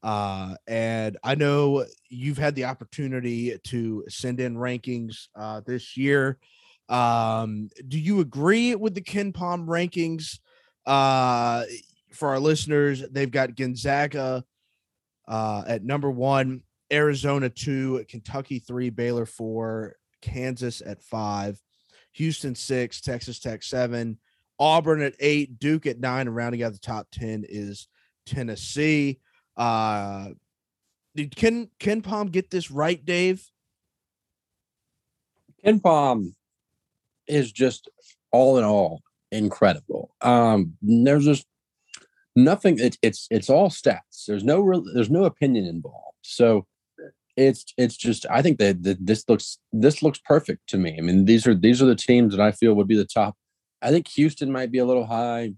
[0.01, 6.37] Uh, and I know you've had the opportunity to send in rankings uh, this year.
[6.89, 10.39] Um, do you agree with the KenPom rankings?
[10.85, 11.63] Uh,
[12.11, 14.43] for our listeners, they've got Gonzaga
[15.27, 21.59] uh, at number one, Arizona two, Kentucky three, Baylor four, Kansas at five,
[22.13, 24.17] Houston six, Texas Tech seven,
[24.59, 27.87] Auburn at eight, Duke at nine, and rounding out the top 10 is
[28.25, 29.19] Tennessee.
[29.57, 30.29] Uh,
[31.15, 33.45] did Ken KenPom get this right, Dave?
[35.65, 36.33] KenPom
[37.27, 37.89] is just
[38.31, 39.01] all in all
[39.33, 40.13] incredible.
[40.21, 41.45] Um, there's just
[42.35, 42.79] nothing.
[42.79, 44.25] It, it's it's all stats.
[44.27, 44.83] There's no real.
[44.93, 46.17] There's no opinion involved.
[46.21, 46.65] So
[47.35, 48.25] it's it's just.
[48.29, 50.95] I think that, that this looks this looks perfect to me.
[50.97, 53.35] I mean, these are these are the teams that I feel would be the top.
[53.81, 55.53] I think Houston might be a little high,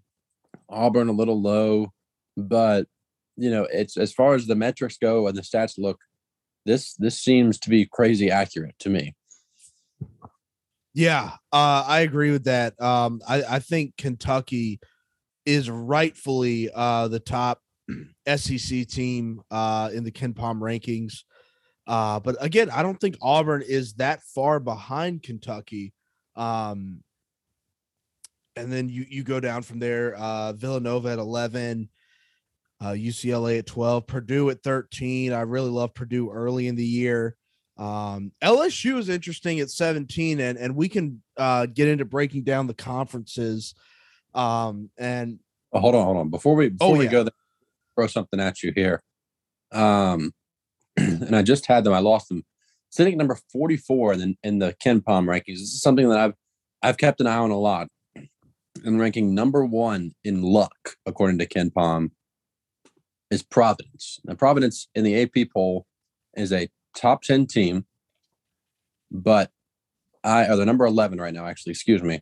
[0.69, 1.91] Auburn a little low,
[2.35, 2.87] but
[3.37, 5.99] you know, it's as far as the metrics go and the stats look,
[6.65, 9.15] this this seems to be crazy accurate to me.
[10.95, 12.81] Yeah, uh, I agree with that.
[12.81, 14.79] Um, I, I think Kentucky
[15.45, 17.59] is rightfully uh, the top
[18.35, 21.23] SEC team uh, in the KenPom rankings.
[21.85, 25.93] Uh, but again, I don't think Auburn is that far behind Kentucky.
[26.37, 27.03] Um,
[28.55, 30.15] and then you you go down from there.
[30.15, 31.89] Uh, Villanova at eleven,
[32.79, 35.33] uh, UCLA at twelve, Purdue at thirteen.
[35.33, 37.35] I really love Purdue early in the year.
[37.77, 42.67] Um, LSU is interesting at 17, and and we can uh, get into breaking down
[42.67, 43.75] the conferences.
[44.33, 45.39] Um, and
[45.73, 46.29] oh, hold on, hold on.
[46.29, 47.33] Before we before oh, we go there,
[47.95, 49.01] throw something at you here.
[49.71, 50.33] Um,
[50.97, 51.93] and I just had them.
[51.93, 52.43] I lost them.
[52.89, 55.59] Sitting at number 44 in the, in the KenPom rankings.
[55.59, 56.33] This is something that I've
[56.81, 57.87] I've kept an eye on a lot.
[58.83, 62.11] And ranking number one in luck, according to KenPom,
[63.31, 64.19] is Providence.
[64.23, 65.85] Now, Providence in the AP poll
[66.35, 67.85] is a top 10 team,
[69.11, 69.51] but
[70.23, 72.21] I are the number 11 right now, actually, excuse me.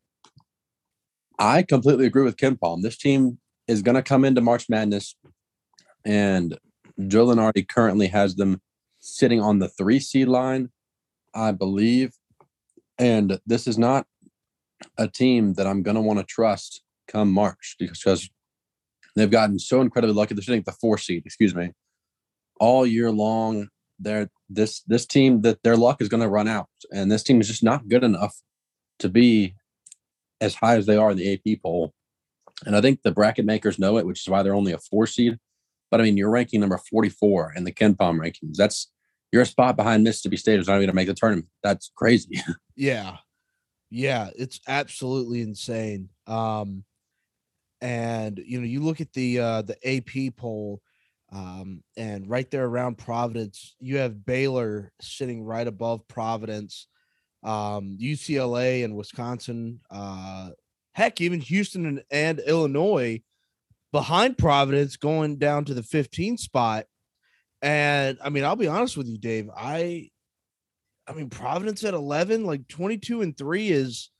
[1.40, 2.82] I completely agree with KenPom.
[2.82, 5.16] This team is going to come into March Madness,
[6.06, 6.58] and
[7.08, 8.62] Joe Lunardi currently has them
[9.00, 10.70] sitting on the three seed line,
[11.34, 12.14] I believe.
[13.00, 14.06] And this is not
[14.98, 18.30] a team that I'm going to want to trust come March because
[19.16, 20.36] they've gotten so incredibly lucky.
[20.36, 21.72] They're sitting at the four seed, excuse me,
[22.60, 26.70] all year long they're this this team that their luck is going to run out,
[26.92, 28.36] and this team is just not good enough
[29.00, 29.56] to be
[30.42, 31.94] as high as they are in the AP poll.
[32.66, 35.08] And I think the bracket makers know it, which is why they're only a four
[35.08, 35.40] seed.
[35.90, 38.56] But I mean, you're ranking number 44 in the KenPom rankings.
[38.56, 38.92] That's
[39.32, 41.48] you're spot behind Mississippi State who's not going to make the tournament.
[41.64, 42.42] That's crazy.
[42.76, 43.18] Yeah,
[43.92, 46.10] yeah, it's absolutely insane.
[46.26, 46.86] Um,
[47.82, 50.82] and you know, you look at the uh, the AP poll
[51.34, 56.88] um, and right there around Providence, you have Baylor sitting right above Providence,
[57.42, 60.50] um, UCLA and Wisconsin, uh,
[60.94, 63.22] heck, even Houston and, and Illinois
[63.92, 66.86] behind Providence going down to the 15 spot.
[67.64, 69.50] And I mean, I'll be honest with you, Dave.
[69.56, 70.10] I,
[71.08, 74.12] I mean, Providence at 11, like 22 and three is,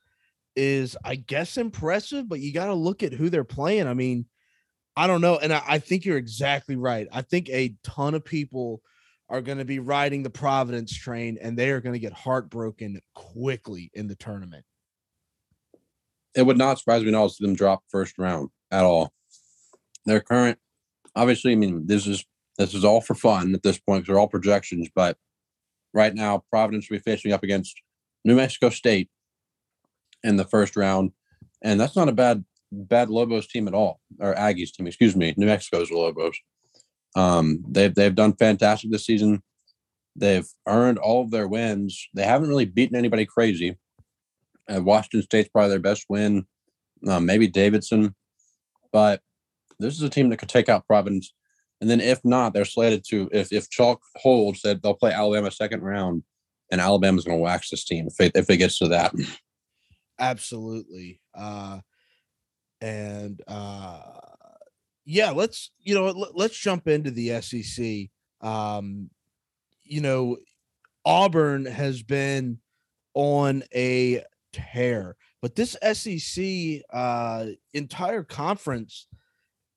[0.56, 3.88] is I guess impressive, but you got to look at who they're playing.
[3.88, 4.26] I mean,
[4.96, 5.38] I don't know.
[5.38, 7.08] And I, I think you're exactly right.
[7.12, 8.82] I think a ton of people
[9.30, 13.02] are going to be riding the Providence train and they are going to get heartbroken
[13.16, 14.66] quickly in the tournament.
[16.36, 19.14] It would not surprise me at all to see them drop first round at all.
[20.06, 20.60] Their current,
[21.16, 22.26] obviously, I mean, this is
[22.58, 24.88] this is all for fun at this point they're all projections.
[24.94, 25.18] But
[25.94, 27.76] right now, Providence will be facing up against
[28.26, 29.10] New Mexico State
[30.24, 31.12] in the first round,
[31.62, 35.34] and that's not a bad bad Lobos team at all, or Aggies team, excuse me.
[35.38, 36.38] New Mexico's Lobos.
[37.16, 39.44] Um, they've they've done fantastic this season.
[40.16, 42.08] They've earned all of their wins.
[42.14, 43.78] They haven't really beaten anybody crazy.
[44.70, 46.46] Uh, Washington State's probably their best win.
[47.08, 48.16] Um, maybe Davidson,
[48.92, 49.22] but
[49.80, 51.34] this is a team that could take out Providence.
[51.82, 55.52] And then if not, they're slated to if if chalk holds that they'll play Alabama
[55.52, 56.24] second round,
[56.72, 59.14] and Alabama's going to wax this team if it, if it gets to that.
[60.20, 61.20] Absolutely.
[61.36, 61.80] Uh,
[62.84, 64.02] and uh,
[65.06, 68.10] yeah, let's you know let, let's jump into the SEC.
[68.48, 69.10] Um,
[69.84, 70.38] you know,
[71.06, 72.60] Auburn has been
[73.14, 79.08] on a tear, but this SEC uh, entire conference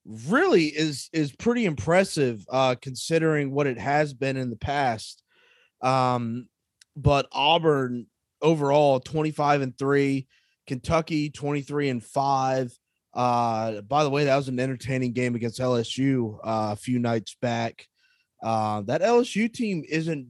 [0.05, 5.23] really is is pretty impressive uh, considering what it has been in the past.
[5.81, 6.49] Um,
[6.97, 8.07] but Auburn
[8.41, 10.27] overall 25 and 3,
[10.65, 12.77] Kentucky 23 and 5.
[13.13, 17.35] Uh, by the way, that was an entertaining game against LSU uh, a few nights
[17.41, 17.87] back.
[18.43, 20.27] Uh, that LSU team isn't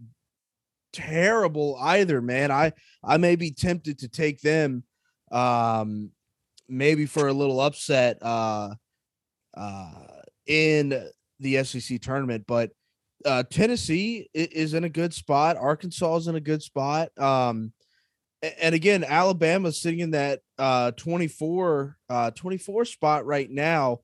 [0.94, 2.52] terrible either, man.
[2.52, 4.84] I I may be tempted to take them
[5.32, 6.12] um
[6.70, 8.74] maybe for a little upset uh
[9.56, 9.92] uh
[10.46, 11.08] in
[11.40, 12.72] the SEC tournament, but
[13.26, 15.58] uh Tennessee is in a good spot.
[15.58, 17.10] Arkansas is in a good spot.
[17.20, 17.74] Um
[18.42, 24.00] and again, Alabama's sitting in that uh 24 uh 24 spot right now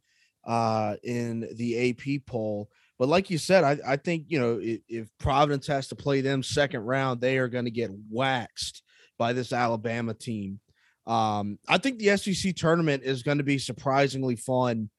[0.45, 2.69] uh in the AP poll.
[2.99, 6.21] But like you said, I, I think you know if, if Providence has to play
[6.21, 8.83] them second round, they are going to get waxed
[9.17, 10.59] by this Alabama team.
[11.05, 14.89] Um, I think the SEC tournament is going to be surprisingly fun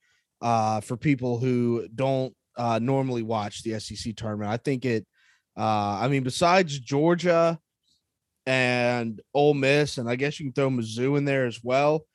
[0.43, 4.51] uh, for people who don't uh, normally watch the SEC tournament.
[4.51, 5.07] I think it.
[5.57, 7.61] Uh, I mean, besides Georgia
[8.47, 12.07] and Ole Miss, and I guess you can throw Mizzou in there as well.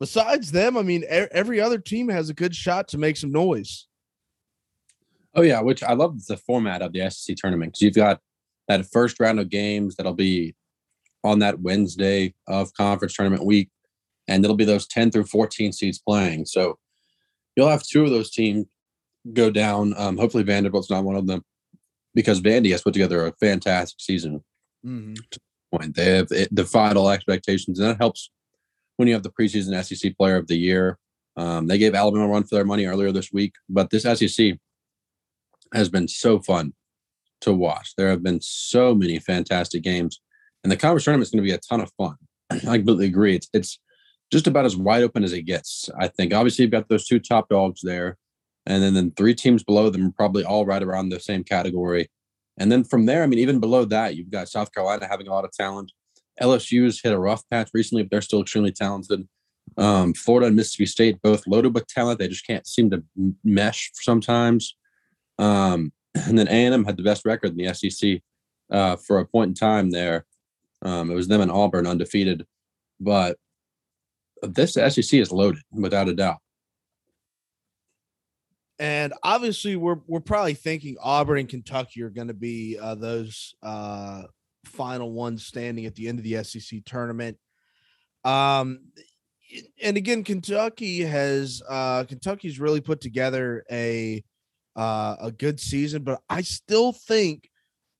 [0.00, 3.86] Besides them, I mean, every other team has a good shot to make some noise.
[5.34, 8.20] Oh yeah, which I love the format of the SEC tournament because you've got
[8.68, 10.54] that first round of games that'll be
[11.24, 13.70] on that Wednesday of conference tournament week,
[14.28, 16.46] and it'll be those 10 through 14 seeds playing.
[16.46, 16.78] So
[17.56, 18.66] you'll have two of those teams
[19.32, 19.94] go down.
[19.96, 21.44] Um, hopefully Vanderbilt's not one of them
[22.14, 24.44] because Vandy has put together a fantastic season.
[24.84, 25.14] Mm-hmm.
[25.70, 28.30] Point they have defied all expectations, and that helps
[28.96, 30.98] when you have the preseason SEC Player of the Year.
[31.36, 34.58] Um, they gave Alabama a run for their money earlier this week, but this SEC
[35.72, 36.72] has been so fun
[37.42, 37.94] to watch.
[37.96, 40.20] There have been so many fantastic games,
[40.62, 42.16] and the conference tournament is going to be a ton of fun.
[42.50, 43.36] I completely agree.
[43.36, 43.78] It's it's
[44.32, 45.88] just about as wide open as it gets.
[45.98, 46.34] I think.
[46.34, 48.16] Obviously, you've got those two top dogs there,
[48.66, 52.10] and then then three teams below them are probably all right around the same category.
[52.58, 55.30] And then from there, I mean, even below that, you've got South Carolina having a
[55.30, 55.92] lot of talent.
[56.40, 59.26] LSU's hit a rough patch recently, but they're still extremely talented.
[59.76, 62.18] Um, Florida and Mississippi State both loaded with talent.
[62.18, 63.02] They just can't seem to
[63.44, 64.76] mesh sometimes.
[65.38, 68.20] Um, and then A&M had the best record in the SEC
[68.70, 70.26] uh, for a point in time there.
[70.82, 72.46] Um, it was them and Auburn undefeated,
[73.00, 73.36] but
[74.42, 76.38] this SEC is loaded without a doubt.
[78.78, 83.54] And obviously, we're we're probably thinking Auburn and Kentucky are going to be uh, those
[83.62, 84.22] uh,
[84.66, 87.38] final ones standing at the end of the SEC tournament.
[88.24, 88.80] Um,
[89.82, 94.22] and again, Kentucky has uh, Kentucky's really put together a
[94.76, 97.50] uh, a good season, but I still think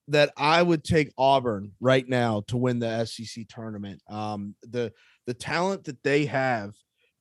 [0.09, 4.03] that I would take Auburn right now to win the SEC tournament.
[4.09, 4.93] Um, the
[5.27, 6.75] the talent that they have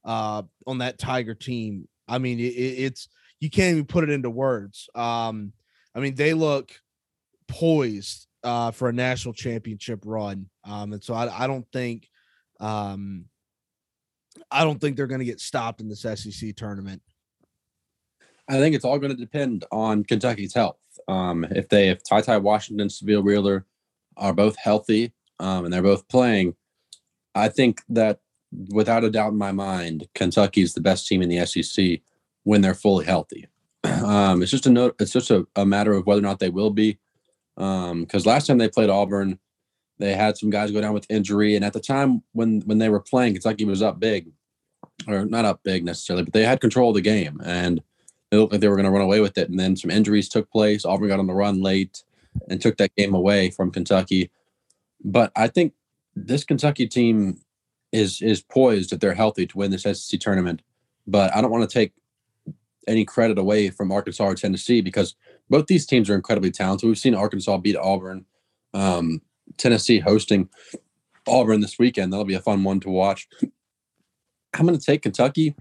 [0.05, 3.09] uh, on that Tiger team, I mean, it, it's
[3.39, 4.89] you can't even put it into words.
[4.95, 5.53] Um,
[5.95, 6.71] I mean, they look
[7.47, 12.09] poised uh, for a national championship run, um, and so I, I don't think
[12.59, 13.25] um,
[14.51, 17.01] I don't think they're going to get stopped in this SEC tournament.
[18.49, 20.77] I think it's all going to depend on Kentucky's health.
[21.07, 23.65] Um, if they, if TyTy Washington, Sahvir Wheeler
[24.15, 26.55] are both healthy um, and they're both playing,
[27.35, 28.19] I think that
[28.69, 31.99] without a doubt in my mind, Kentucky is the best team in the SEC
[32.47, 33.47] when they're fully healthy.
[33.87, 34.95] Um, it's just a note.
[34.99, 36.97] It's just a, a, matter of whether or not they will be.
[37.55, 39.39] Because um, last time they played Auburn,
[39.97, 42.89] they had some guys go down with injury, and at the time when when they
[42.89, 44.31] were playing, Kentucky was up big,
[45.07, 47.81] or not up big necessarily, but they had control of the game and
[48.31, 49.49] it looked like they were going to run away with it.
[49.49, 50.85] And then some injuries took place.
[50.85, 52.03] Auburn got on the run late
[52.49, 54.31] and took that game away from Kentucky.
[55.03, 55.73] But I think
[56.15, 57.39] this Kentucky team
[57.91, 60.61] is is poised if they're healthy to win this SEC tournament.
[61.05, 61.93] But I don't want to take
[62.87, 65.15] any credit away from Arkansas or Tennessee because
[65.49, 66.87] both these teams are incredibly talented.
[66.87, 68.25] We've seen Arkansas beat Auburn,
[68.73, 69.21] um,
[69.57, 70.49] Tennessee hosting
[71.27, 72.11] Auburn this weekend.
[72.11, 73.27] That'll be a fun one to watch.
[74.53, 75.55] I'm going to take Kentucky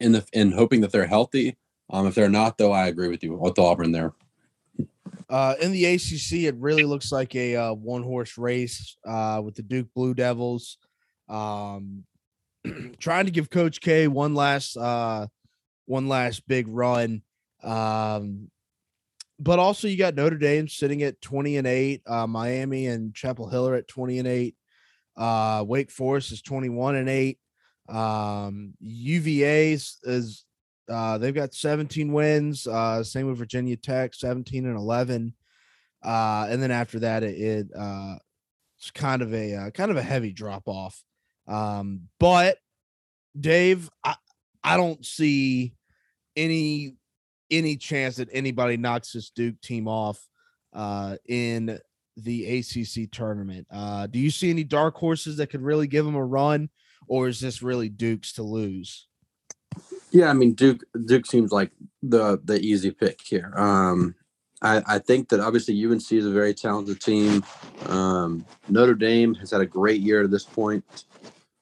[0.00, 1.56] in the in hoping that they're healthy.
[1.90, 4.12] Um, if they're not, though, I agree with you with Auburn there.
[5.28, 9.54] Uh, in the ACC, it really looks like a uh, one horse race uh, with
[9.54, 10.78] the Duke Blue Devils.
[11.28, 12.04] Um,
[12.98, 15.26] trying to give Coach K one last uh,
[15.86, 17.22] one last big run.
[17.62, 18.50] Um,
[19.38, 23.48] but also you got Notre Dame sitting at 20 and 8, uh, Miami and Chapel
[23.48, 24.54] Hill are at 20 and 8.
[25.16, 27.38] Uh, Wake Forest is 21 and 8.
[27.88, 30.44] Um, UVA is
[30.88, 32.66] uh, they've got 17 wins.
[32.66, 35.34] Uh, same with Virginia Tech, 17 and 11.
[36.02, 38.16] Uh, and then after that, it, it uh,
[38.78, 41.02] it's kind of a uh, kind of a heavy drop off.
[41.46, 42.58] Um, but
[43.38, 44.16] Dave, I,
[44.64, 45.74] I don't see
[46.34, 46.96] any
[47.50, 50.26] any chance that anybody knocks this Duke team off
[50.72, 51.78] uh, in
[52.16, 53.66] the ACC tournament.
[53.70, 56.70] Uh, do you see any dark horses that could really give them a run,
[57.06, 59.06] or is this really Duke's to lose?
[60.10, 60.82] Yeah, I mean Duke.
[61.06, 61.70] Duke seems like
[62.02, 63.52] the the easy pick here.
[63.56, 64.14] Um,
[64.62, 67.44] I, I think that obviously UNC is a very talented team.
[67.86, 70.84] Um, Notre Dame has had a great year to this point.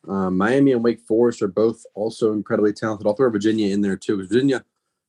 [0.08, 3.06] Um, Miami and Wake Forest are both also incredibly talented.
[3.06, 4.64] I'll throw Virginia in there too, Virginia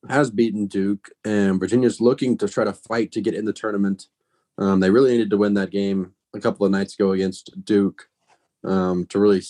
[0.08, 4.06] has beaten Duke, and Virginia's looking to try to fight to get in the tournament.
[4.58, 8.08] Um, they really needed to win that game a couple of nights ago against Duke
[8.64, 9.42] um, to really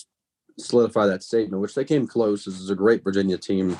[0.57, 2.45] solidify that statement, which they came close.
[2.45, 3.77] This is a great Virginia team.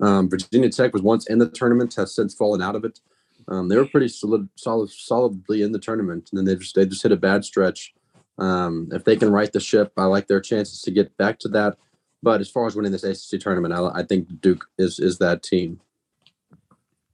[0.00, 3.00] Um, Virginia Tech was once in the tournament, has since fallen out of it.
[3.48, 6.86] Um, they were pretty solid, solid, solidly in the tournament, and then they just they
[6.86, 7.92] just hit a bad stretch.
[8.38, 11.48] Um, if they can right the ship, I like their chances to get back to
[11.50, 11.76] that.
[12.22, 15.42] But as far as winning this ACC tournament, I, I think Duke is is that
[15.42, 15.80] team.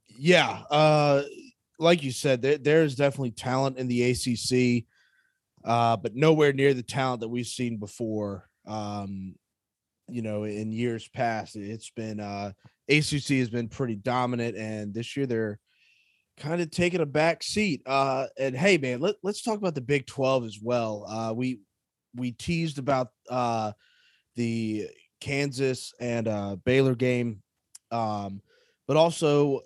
[0.07, 1.23] Yeah, uh,
[1.79, 4.85] like you said, there, there's definitely talent in the ACC,
[5.63, 8.49] uh, but nowhere near the talent that we've seen before.
[8.67, 9.35] Um,
[10.07, 12.51] you know, in years past, it's been uh,
[12.89, 15.59] ACC has been pretty dominant, and this year they're
[16.39, 17.81] kind of taking a back seat.
[17.85, 21.05] Uh, and hey, man, let, let's talk about the Big 12 as well.
[21.07, 21.59] Uh, we
[22.15, 23.71] we teased about uh,
[24.35, 24.87] the
[25.21, 27.43] Kansas and uh, Baylor game,
[27.91, 28.41] um,
[28.87, 29.61] but also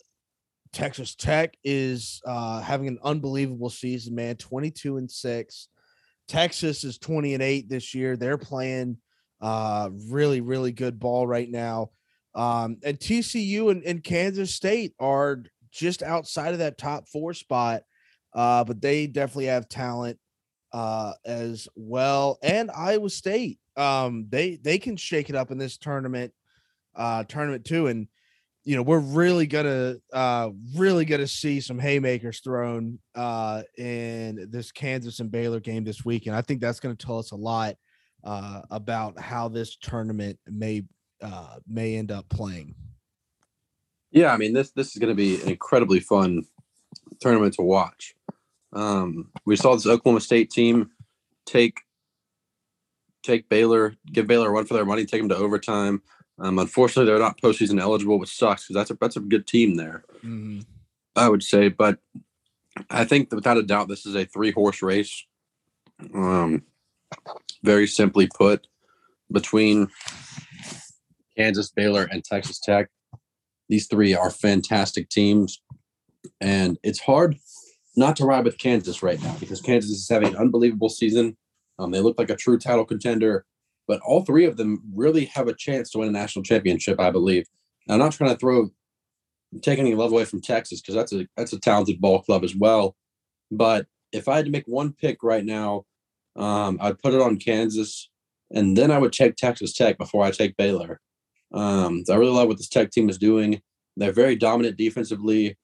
[0.74, 4.36] Texas Tech is uh, having an unbelievable season, man.
[4.36, 5.68] 22 and 6.
[6.28, 8.18] Texas is 20 and 8 this year.
[8.18, 8.98] They're playing
[9.40, 11.92] uh, really, really good ball right now.
[12.36, 15.44] Um, and TCU and, and Kansas State are
[15.74, 17.82] just outside of that top four spot.
[18.34, 20.18] Uh, but they definitely have talent
[20.72, 22.40] uh, as well.
[22.42, 26.34] And Iowa State, um, they they can shake it up in this tournament,
[26.96, 27.88] uh, tournament too.
[27.88, 28.08] And
[28.64, 34.72] you know, we're really gonna uh really gonna see some haymakers thrown uh in this
[34.72, 36.28] Kansas and Baylor game this week.
[36.28, 37.76] And I think that's gonna tell us a lot
[38.24, 40.84] uh about how this tournament may
[41.22, 42.74] uh may end up playing.
[44.14, 46.46] Yeah, I mean this this is gonna be an incredibly fun
[47.20, 48.16] tournament to watch.
[48.72, 50.92] Um we saw this Oklahoma State team
[51.46, 51.80] take
[53.24, 56.02] take Baylor, give Baylor a run for their money, take them to overtime.
[56.40, 59.76] Um, unfortunately, they're not postseason eligible, which sucks because that's a that's a good team
[59.76, 60.04] there.
[60.18, 60.62] Mm-hmm.
[61.16, 62.00] I would say, but
[62.90, 65.26] I think without a doubt, this is a three horse race.
[66.14, 66.64] Um,
[67.64, 68.68] very simply put,
[69.32, 69.90] between
[71.38, 72.90] Kansas, Baylor, and Texas Tech,
[73.70, 75.62] these three are fantastic teams,
[76.42, 77.38] and it's hard
[77.96, 81.38] not to ride with Kansas right now because Kansas is having an unbelievable season.
[81.80, 83.46] Um, they look like a true title contender
[83.88, 87.12] but all three of them really have a chance to win a national championship, I
[87.12, 87.48] believe.
[87.90, 88.70] I'm not trying to throw
[89.62, 92.56] take any love away from Texas because that's a that's a talented ball club as
[92.56, 92.96] well.
[93.52, 95.86] But if I had to make one pick right now,
[96.36, 98.10] um, I'd put it on Kansas,
[98.52, 101.02] and then I would take Texas Tech before I take Baylor.
[101.54, 103.62] Um, I really love what this Tech team is doing.
[103.96, 105.58] They're very dominant defensively.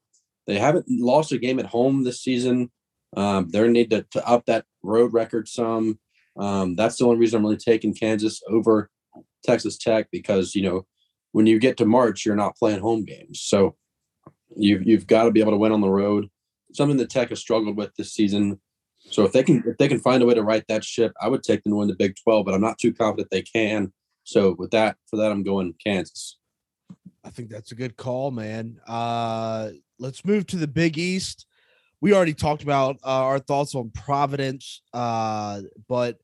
[0.48, 2.72] They haven't lost a game at home this season.
[3.16, 6.00] Um, they need to, to up that road record some.
[6.38, 8.90] Um, that's the only reason I'm really taking Kansas over
[9.44, 10.86] Texas Tech because you know
[11.32, 13.76] when you get to March, you're not playing home games, so
[14.56, 16.30] you've you've got to be able to win on the road.
[16.74, 18.60] Something that Tech has struggled with this season.
[19.00, 21.28] So if they can if they can find a way to right that ship, I
[21.28, 23.92] would take them to win the Big 12, but I'm not too confident they can.
[24.30, 26.38] So with that, for that, I'm going Kansas.
[27.24, 28.80] I think that's a good call, man.
[28.88, 31.46] Uh, let's move to the Big East
[32.02, 36.18] we already talked about uh, our thoughts on Providence, uh, but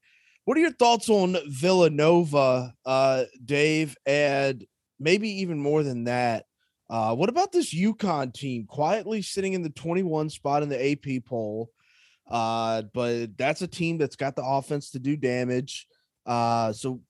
[0.46, 4.66] what are your thoughts on Villanova, uh, Dave, and
[5.00, 6.46] maybe even more than that,
[6.88, 11.26] Uh, what about this UConn team quietly sitting in the 21 spot in the AP
[11.26, 11.72] poll?
[12.30, 15.88] Uh, but that's a team that's got the offense to do damage.
[16.28, 17.02] Uh, so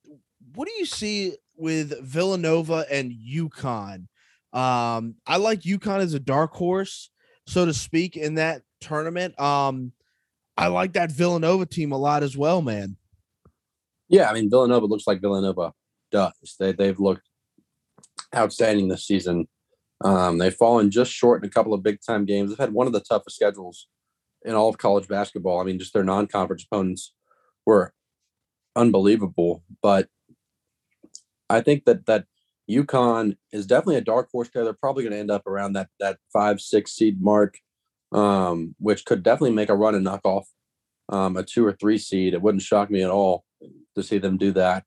[0.55, 4.07] what do you see with Villanova and UConn?
[4.53, 7.09] Um, I like UConn as a dark horse,
[7.45, 9.39] so to speak, in that tournament.
[9.39, 9.91] Um,
[10.57, 12.97] I like that Villanova team a lot as well, man.
[14.07, 15.73] Yeah, I mean Villanova looks like Villanova
[16.11, 16.55] does.
[16.59, 17.27] They they've looked
[18.33, 19.47] outstanding this season.
[20.03, 22.49] Um, they've fallen just short in a couple of big time games.
[22.49, 23.87] They've had one of the toughest schedules
[24.43, 25.59] in all of college basketball.
[25.59, 27.13] I mean, just their non conference opponents
[27.65, 27.93] were
[28.75, 29.63] unbelievable.
[29.81, 30.07] But
[31.49, 32.25] I think that that
[32.69, 34.63] UConn is definitely a dark horse there.
[34.63, 37.57] They're probably going to end up around that that five six seed mark,
[38.11, 40.47] um, which could definitely make a run and knock off
[41.09, 42.33] um, a two or three seed.
[42.33, 43.43] It wouldn't shock me at all
[43.95, 44.83] to see them do that.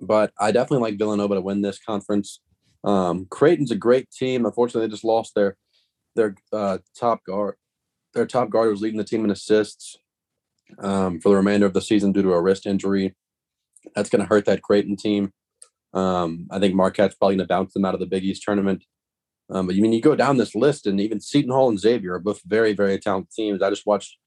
[0.00, 2.40] But I definitely like Villanova to win this conference.
[2.82, 4.44] Um, Creighton's a great team.
[4.44, 5.56] Unfortunately, they just lost their
[6.14, 7.56] their uh, top guard.
[8.12, 9.96] Their top guard was leading the team in assists
[10.78, 13.14] um, for the remainder of the season due to a wrist injury.
[13.94, 15.32] That's going to hurt that Creighton team.
[15.94, 18.84] Um, I think Marquette's probably going to bounce them out of the Big East tournament.
[19.50, 22.14] Um, but you mean you go down this list, and even Seton Hall and Xavier
[22.14, 23.62] are both very, very talented teams.
[23.62, 24.18] I just watched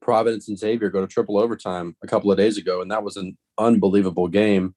[0.00, 3.16] Providence and Xavier go to triple overtime a couple of days ago, and that was
[3.16, 4.74] an unbelievable game.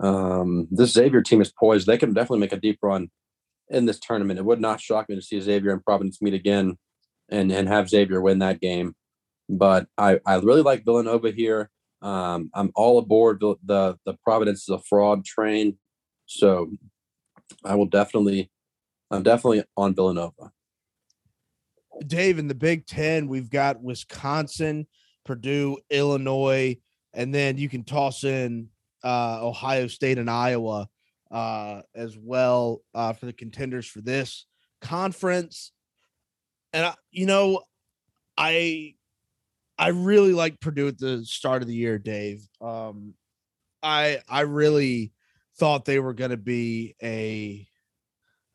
[0.00, 3.10] Um, this Xavier team is poised; they can definitely make a deep run
[3.68, 4.38] in this tournament.
[4.38, 6.76] It would not shock me to see Xavier and Providence meet again,
[7.30, 8.94] and and have Xavier win that game.
[9.48, 11.70] But I I really like Villanova here.
[12.02, 15.78] Um, I'm all aboard the, the the Providence is a fraud train,
[16.26, 16.70] so
[17.64, 18.50] I will definitely
[19.10, 20.52] I'm definitely on Villanova.
[22.06, 24.86] Dave, in the Big Ten, we've got Wisconsin,
[25.24, 26.76] Purdue, Illinois,
[27.14, 28.68] and then you can toss in
[29.02, 30.88] uh, Ohio State and Iowa
[31.30, 34.46] uh, as well uh, for the contenders for this
[34.80, 35.72] conference.
[36.72, 37.62] And I, you know,
[38.36, 38.95] I
[39.78, 42.48] I really like Purdue at the start of the year, Dave.
[42.60, 43.14] Um,
[43.82, 45.12] I I really
[45.58, 47.68] thought they were going to be a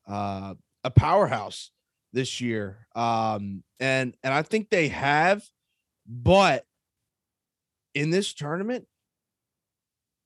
[0.08, 1.72] uh, a powerhouse
[2.14, 2.88] this year.
[2.96, 5.44] Um, and and I think they have,
[6.08, 6.66] but
[7.94, 8.88] in this tournament,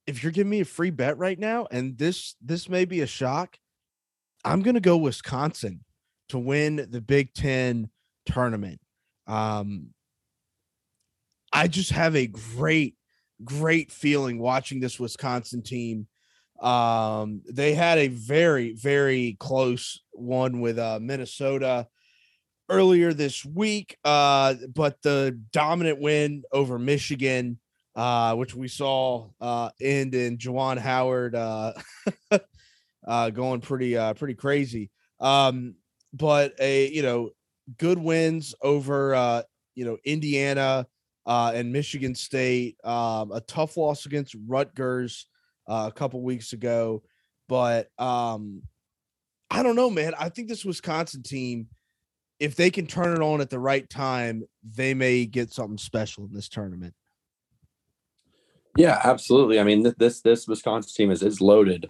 [0.08, 3.08] if you're giving me a free bet right now, and this this may be a
[3.08, 3.58] shock,
[4.44, 5.84] I'm gonna go Wisconsin
[6.30, 7.90] to win the Big Ten
[8.26, 8.80] tournament.
[9.28, 9.95] Um,
[11.56, 12.96] I just have a great,
[13.46, 16.06] great feeling watching this Wisconsin team.
[16.60, 21.88] Um, they had a very, very close one with uh, Minnesota
[22.70, 27.58] earlier this week, uh, but the dominant win over Michigan,
[27.96, 31.72] uh, which we saw uh, end in Juwan Howard uh,
[33.08, 34.92] uh, going pretty, uh, pretty crazy.
[35.22, 35.76] Um,
[36.12, 37.30] but a you know
[37.78, 39.44] good wins over uh,
[39.74, 40.86] you know Indiana
[41.26, 42.78] uh, and Michigan State.
[42.84, 45.28] Um, a tough loss against Rutgers
[45.68, 47.04] uh, a couple weeks ago,
[47.48, 48.62] but um,
[49.50, 50.14] I don't know, man.
[50.20, 51.68] I think this Wisconsin team,
[52.40, 56.26] if they can turn it on at the right time, they may get something special
[56.26, 56.94] in this tournament.
[58.78, 59.60] Yeah, absolutely.
[59.60, 61.90] I mean, this this Wisconsin team is is loaded.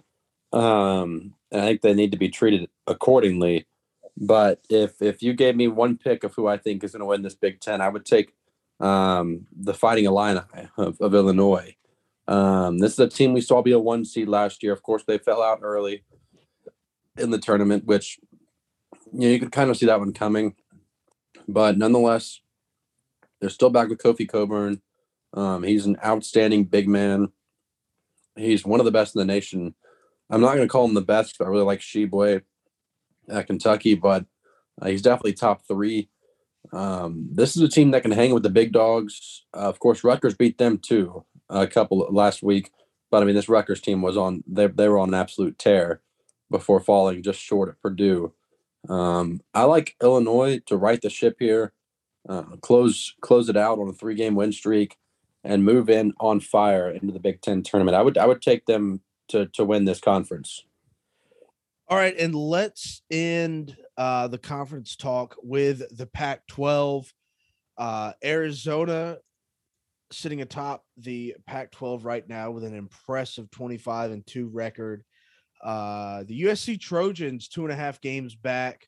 [0.52, 3.66] Um, I think they need to be treated accordingly.
[4.16, 7.06] But if if you gave me one pick of who I think is going to
[7.06, 8.32] win this Big Ten, I would take
[8.80, 10.40] um, the Fighting Illini
[10.76, 11.76] of, of Illinois.
[12.28, 14.72] Um, this is a team we saw be a one seed last year.
[14.72, 16.04] Of course, they fell out early
[17.16, 18.18] in the tournament, which
[19.12, 20.54] you know you could kind of see that one coming.
[21.48, 22.40] But nonetheless,
[23.40, 24.82] they're still back with Kofi Cockburn.
[25.32, 27.28] Um, he's an outstanding big man.
[28.36, 29.74] He's one of the best in the nation.
[30.28, 32.42] I'm not going to call him the best, I really like Tshiebwe
[33.28, 34.24] at Kentucky, but
[34.80, 36.08] uh, he's definitely top three
[36.72, 39.44] um, this is a team that can hang with the big dogs.
[39.54, 42.70] Uh, of course, Rutgers beat them too a couple last week,
[43.10, 46.00] but I mean this Rutgers team was on they they were on an absolute tear
[46.50, 48.32] before falling just short of Purdue.
[48.88, 51.72] Um, I like Illinois to right the ship here,
[52.28, 54.96] uh, close close it out on a three game win streak,
[55.44, 57.96] and move in on fire into the Big Ten tournament.
[57.96, 60.64] I would I would take them to to win this conference.
[61.88, 67.12] All right, and let's end uh, the conference talk with the Pac 12.
[67.78, 69.18] Uh, Arizona
[70.12, 75.02] sitting atop the Pac 12 right now with an impressive 25 and 2 record.
[75.62, 78.86] Uh, the USC Trojans, two and a half games back.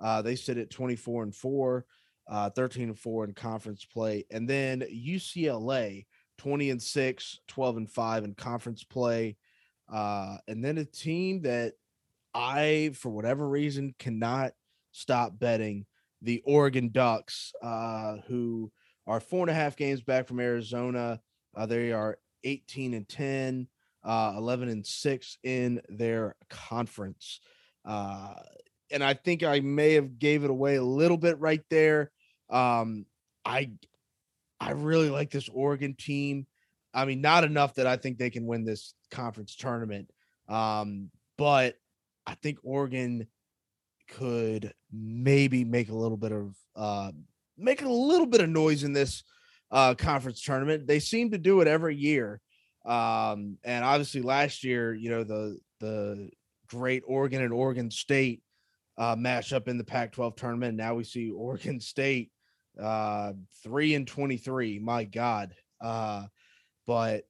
[0.00, 1.84] Uh, they sit at 24 and 4,
[2.28, 4.26] uh, 13 and 4 in conference play.
[4.30, 6.06] And then UCLA,
[6.38, 9.36] 20 and 6, 12 and 5 in conference play.
[9.92, 11.72] Uh, and then a team that
[12.38, 14.52] I, for whatever reason, cannot
[14.92, 15.86] stop betting
[16.22, 18.70] the Oregon Ducks, uh, who
[19.08, 21.20] are four and a half games back from Arizona.
[21.56, 23.66] Uh, they are 18 and 10,
[24.04, 27.40] uh, 11 and 6 in their conference.
[27.84, 28.34] Uh,
[28.92, 32.12] and I think I may have gave it away a little bit right there.
[32.48, 33.04] Um,
[33.44, 33.72] I
[34.60, 36.46] I really like this Oregon team.
[36.94, 40.10] I mean, not enough that I think they can win this conference tournament.
[40.48, 41.76] Um, but
[42.28, 43.26] I think Oregon
[44.10, 47.10] could maybe make a little bit of uh
[47.56, 49.24] make a little bit of noise in this
[49.70, 50.86] uh conference tournament.
[50.86, 52.40] They seem to do it every year.
[52.84, 56.30] Um, and obviously last year, you know, the the
[56.68, 58.42] great Oregon and Oregon State
[58.98, 60.76] uh matchup in the Pac-12 tournament.
[60.76, 62.30] Now we see Oregon State
[62.78, 64.78] uh 3 and 23.
[64.80, 65.54] My god.
[65.80, 66.24] Uh
[66.86, 67.24] but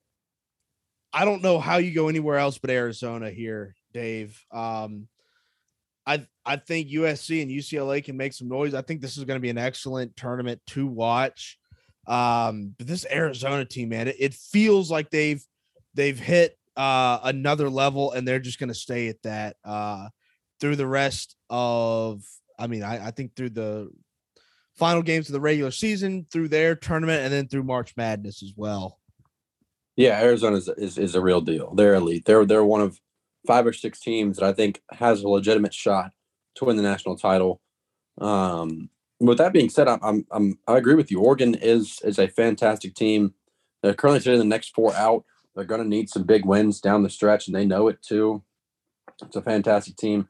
[1.12, 4.44] I don't know how you go anywhere else but Arizona here, Dave.
[4.52, 5.08] Um
[6.06, 8.72] I I think USC and UCLA can make some noise.
[8.72, 11.58] I think this is going to be an excellent tournament to watch.
[12.06, 15.44] Um, but this Arizona team, man, it, it feels like they've
[15.92, 20.08] they've hit uh, another level, and they're just going to stay at that uh,
[20.60, 22.22] through the rest of.
[22.58, 23.90] I mean, I, I think through the
[24.76, 28.54] final games of the regular season, through their tournament, and then through March Madness as
[28.56, 28.98] well.
[29.96, 31.74] Yeah, Arizona is, is, is a real deal.
[31.74, 32.24] They're elite.
[32.24, 32.98] They're they're one of
[33.46, 36.12] five or six teams that I think has a legitimate shot
[36.56, 37.60] to win the national title.
[38.20, 41.20] Um, with that being said, I'm, I'm, I agree with you.
[41.20, 43.34] Oregon is is a fantastic team.
[43.82, 45.24] They're currently sitting in the next four out.
[45.54, 48.42] They're going to need some big wins down the stretch, and they know it too.
[49.22, 50.28] It's a fantastic team.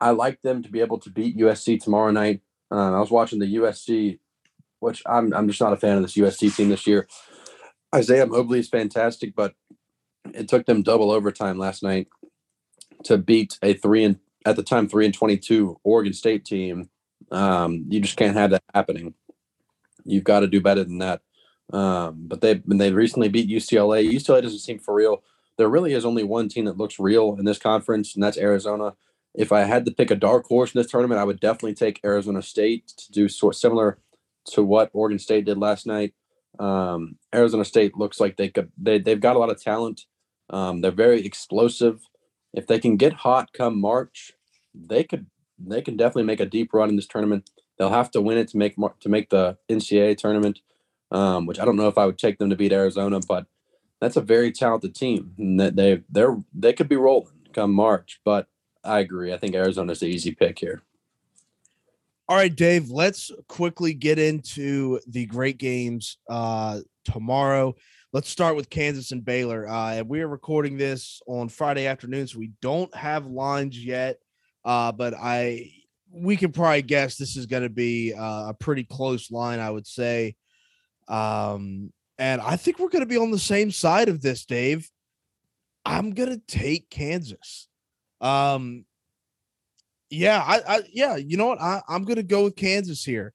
[0.00, 2.42] I like them to be able to beat USC tomorrow night.
[2.70, 4.18] Uh, I was watching the USC,
[4.80, 7.06] which I'm I'm just not a fan of this USC team this year.
[7.94, 9.54] Isaiah Mobley is fantastic, but
[10.34, 12.08] it took them double overtime last night
[13.04, 16.88] to beat a three and at the time three and twenty two Oregon State team.
[17.30, 19.14] Um, you just can't have that happening.
[20.04, 21.20] You've got to do better than that.
[21.72, 24.08] Um, but they they recently beat UCLA.
[24.08, 25.22] UCLA doesn't seem for real.
[25.58, 28.94] There really is only one team that looks real in this conference, and that's Arizona.
[29.34, 32.00] If I had to pick a dark horse in this tournament, I would definitely take
[32.04, 33.98] Arizona State to do sort similar
[34.52, 36.14] to what Oregon State did last night.
[36.58, 40.02] Um, Arizona State looks like they could they they've got a lot of talent.
[40.50, 42.00] Um, they're very explosive
[42.56, 44.32] if they can get hot come March,
[44.74, 45.26] they could
[45.58, 47.48] they can definitely make a deep run in this tournament.
[47.78, 50.60] They'll have to win it to make to make the NCAA tournament,
[51.12, 53.46] um, which I don't know if I would take them to beat Arizona, but
[54.00, 55.34] that's a very talented team.
[55.38, 58.20] And that they they're they could be rolling come March.
[58.24, 58.48] But
[58.82, 59.32] I agree.
[59.32, 60.82] I think Arizona's the easy pick here.
[62.28, 62.90] All right, Dave.
[62.90, 67.76] Let's quickly get into the great games uh, tomorrow.
[68.12, 69.68] Let's start with Kansas and Baylor.
[69.68, 74.18] Uh, we are recording this on Friday afternoon, so we don't have lines yet.
[74.64, 75.72] Uh, but I
[76.12, 79.70] we can probably guess this is going to be uh, a pretty close line, I
[79.70, 80.36] would say.
[81.08, 84.88] Um, and I think we're going to be on the same side of this, Dave.
[85.84, 87.68] I'm going to take Kansas.
[88.20, 88.84] Um,
[90.10, 91.60] yeah, I, I yeah, you know what?
[91.60, 93.34] I, I'm going to go with Kansas here.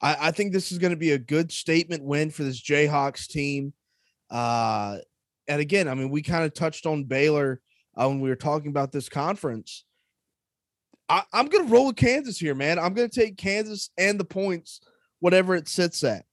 [0.00, 3.28] I, I think this is going to be a good statement win for this Jayhawks
[3.28, 3.74] team.
[4.30, 4.98] Uh,
[5.48, 7.60] and again, I mean, we kind of touched on Baylor
[7.96, 9.84] uh, when we were talking about this conference.
[11.08, 12.78] I, am going to roll with Kansas here, man.
[12.78, 14.80] I'm going to take Kansas and the points,
[15.18, 16.24] whatever it sits at.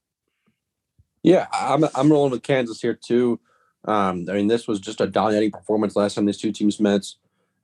[1.24, 3.40] Yeah, I'm I'm rolling with Kansas here too.
[3.86, 7.06] Um, I mean, this was just a dominating performance last time these two teams met,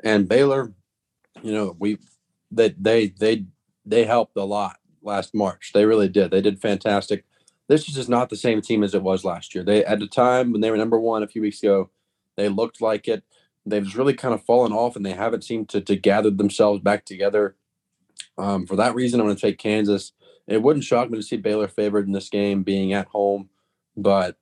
[0.04, 0.74] and Baylor,
[1.44, 2.00] you know, we
[2.52, 3.46] that they, they they
[3.86, 5.72] they helped a lot last March.
[5.74, 6.32] They really did.
[6.32, 7.26] They did fantastic
[7.68, 9.64] this is just not the same team as it was last year.
[9.64, 11.90] They at the time when they were number one a few weeks ago,
[12.36, 13.24] they looked like it.
[13.66, 17.06] They've really kind of fallen off, and they haven't seemed to to gather themselves back
[17.06, 17.56] together.
[18.38, 20.12] Um, for that reason, I'm going to take Kansas.
[20.48, 23.50] It wouldn't shock me to see Baylor favored in this game, being at home,
[23.96, 24.38] but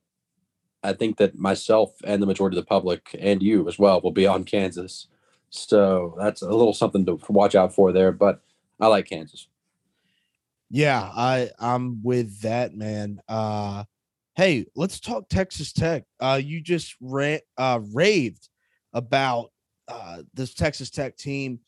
[0.84, 4.12] I think that myself and the majority of the public and you as well will
[4.12, 5.08] be on Kansas.
[5.52, 8.12] So that's a little something to watch out for there.
[8.12, 8.42] But
[8.80, 9.48] I like Kansas.
[10.74, 13.22] Yeah, I I'm with that man.
[13.28, 13.84] Uh
[14.36, 16.06] hey, let's talk Texas Tech.
[16.20, 16.96] Uh you just
[17.58, 18.48] uh raved
[18.94, 19.52] about
[19.90, 21.60] uh this Texas Tech team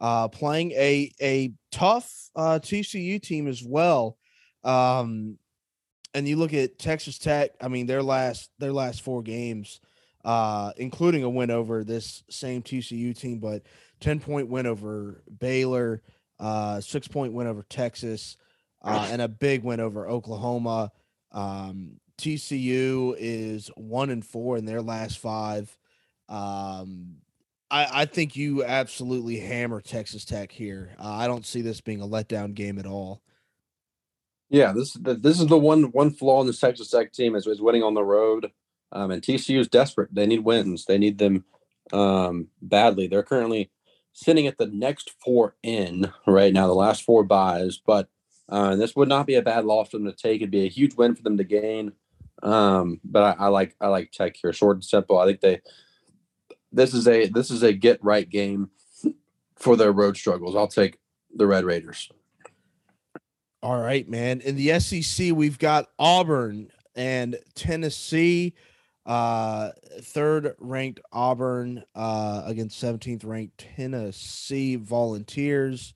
[0.00, 4.16] uh playing a a tough uh TCU team as well.
[4.64, 5.38] Um
[6.14, 9.80] and you look at Texas Tech, I mean their last their last four games
[10.78, 13.64] including a win over this same TCU team but
[14.00, 16.00] 10 point win over Baylor,
[16.40, 18.38] 6 point win over Texas
[18.86, 20.92] uh, and a big win over Oklahoma.
[21.32, 25.76] Um, TCU is one and four in their last five.
[26.28, 27.16] Um,
[27.70, 30.94] I, I think you absolutely hammer Texas Tech here.
[30.98, 33.22] Uh, I don't see this being a letdown game at all.
[34.48, 37.60] Yeah, this this is the one one flaw in this Texas Tech team is, is
[37.60, 38.52] winning on the road.
[38.92, 40.14] Um, and TCU is desperate.
[40.14, 40.84] They need wins.
[40.84, 41.44] They need them
[41.92, 43.08] um, badly.
[43.08, 43.70] They're currently
[44.12, 47.80] sitting at the next four in right now, the last four buys.
[47.84, 48.08] But
[48.48, 50.40] uh, this would not be a bad loss for them to take.
[50.40, 51.92] It'd be a huge win for them to gain.
[52.42, 55.18] Um, but I, I like I like Tech here, short and simple.
[55.18, 55.60] I think they
[56.72, 58.70] this is a this is a get right game
[59.56, 60.54] for their road struggles.
[60.54, 60.98] I'll take
[61.34, 62.10] the Red Raiders.
[63.62, 64.40] All right, man.
[64.42, 68.54] In the SEC, we've got Auburn and Tennessee.
[69.04, 69.70] Uh,
[70.00, 75.94] third ranked Auburn uh, against 17th ranked Tennessee Volunteers.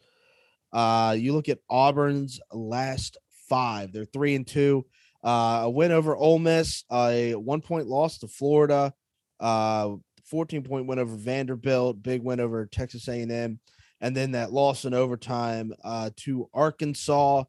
[0.72, 3.16] Uh, you look at Auburn's last
[3.48, 4.86] five, they're three and two.
[5.22, 8.92] Uh, a win over Ole Miss, a one point loss to Florida,
[9.38, 9.90] uh,
[10.26, 13.58] 14 point win over Vanderbilt, big win over Texas A&M,
[14.00, 17.44] and then that loss in overtime uh, to Arkansas.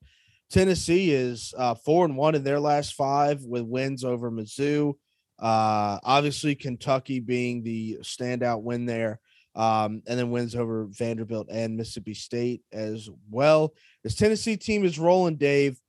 [0.50, 4.96] Tennessee is uh, four and one in their last five with wins over Mizzou.
[5.40, 9.20] Uh, obviously, Kentucky being the standout win there,
[9.56, 13.74] um, and then wins over Vanderbilt and Mississippi State as well.
[14.04, 15.80] This Tennessee team is rolling, Dave.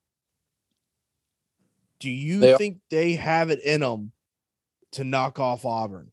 [2.00, 4.12] Do you they think they have it in them
[4.92, 6.10] to knock off Auburn?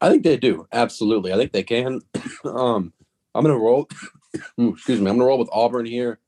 [0.00, 0.66] I think they do.
[0.72, 1.32] Absolutely.
[1.32, 2.00] I think they can.
[2.44, 2.92] um,
[3.34, 3.88] I'm gonna roll.
[4.58, 5.10] excuse me.
[5.10, 6.18] I'm gonna roll with Auburn here.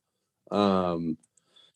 [0.51, 1.17] Um,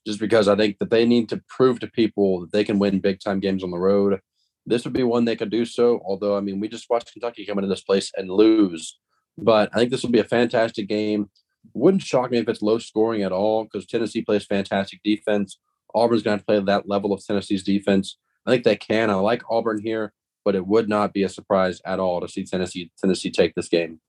[0.06, 3.00] just because I think that they need to prove to people that they can win
[3.00, 4.20] big time games on the road.
[4.66, 6.00] This would be one they could do so.
[6.04, 8.98] Although, I mean, we just watched Kentucky come into this place and lose.
[9.38, 11.30] But I think this will be a fantastic game.
[11.74, 15.58] Wouldn't shock me if it's low scoring at all because Tennessee plays fantastic defense.
[15.94, 18.18] Auburn's going to play that level of Tennessee's defense.
[18.44, 19.10] I think they can.
[19.10, 20.12] I like Auburn here
[20.46, 23.68] but it would not be a surprise at all to see Tennessee Tennessee take this
[23.68, 24.00] game.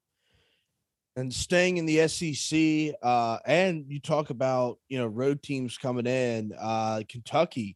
[1.15, 6.05] And staying in the SEC, uh, and you talk about you know road teams coming
[6.05, 6.53] in.
[6.57, 7.75] Uh, Kentucky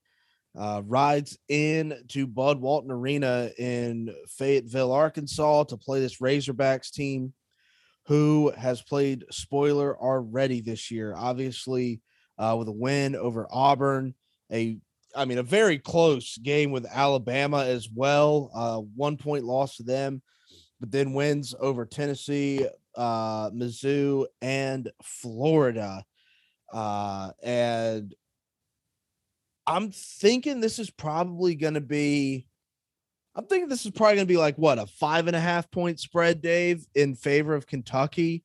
[0.58, 7.34] uh, rides in to Bud Walton Arena in Fayetteville, Arkansas, to play this Razorbacks team,
[8.08, 11.14] who has played spoiler already this year.
[11.16, 12.02] Obviously,
[12.38, 14.14] uh, with a win over Auburn,
[14.52, 14.78] a
[15.16, 18.50] I mean, a very close game with Alabama as well.
[18.54, 20.22] Uh, one point loss to them,
[20.80, 26.04] but then wins over Tennessee, uh, Mizzou, and Florida.
[26.72, 28.16] Uh, and
[29.68, 32.48] I'm thinking this is probably going to be.
[33.36, 35.72] I'm thinking this is probably going to be like what a five and a half
[35.72, 38.44] point spread, Dave, in favor of Kentucky.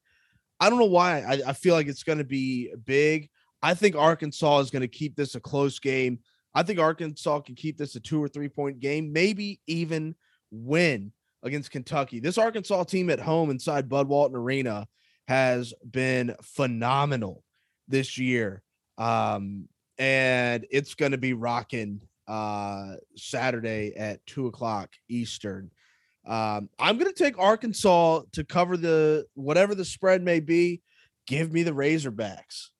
[0.60, 1.20] I don't know why.
[1.22, 3.28] I, I feel like it's going to be big.
[3.62, 6.20] I think Arkansas is going to keep this a close game.
[6.54, 10.14] I think Arkansas can keep this a two or three point game, maybe even
[10.50, 11.12] win
[11.42, 12.20] against Kentucky.
[12.20, 14.86] This Arkansas team at home inside Bud Walton Arena
[15.28, 17.42] has been phenomenal
[17.88, 18.62] this year.
[18.98, 19.68] Um,
[19.99, 25.70] and it's going to be rocking uh, Saturday at two o'clock Eastern.
[26.26, 30.82] Um, I'm going to take Arkansas to cover the whatever the spread may be.
[31.26, 32.70] Give me the Razorbacks.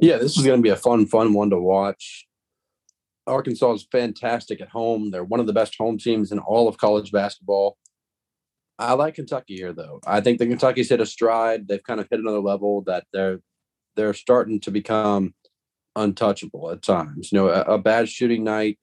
[0.00, 2.26] Yeah, this is going to be a fun, fun one to watch.
[3.26, 5.10] Arkansas is fantastic at home.
[5.10, 7.76] They're one of the best home teams in all of college basketball.
[8.78, 10.00] I like Kentucky here, though.
[10.04, 11.68] I think the Kentucky's hit a stride.
[11.68, 13.40] They've kind of hit another level that they're
[13.94, 15.34] they're starting to become
[15.96, 17.30] untouchable at times.
[17.32, 18.78] You know, a, a bad shooting night.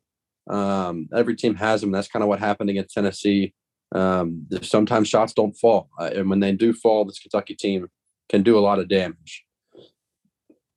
[0.50, 1.92] Um, every team has them.
[1.92, 3.54] That's kind of what happened against Tennessee.
[3.94, 7.88] Um, sometimes shots don't fall, uh, and when they do fall, this Kentucky team
[8.30, 9.46] can do a lot of damage.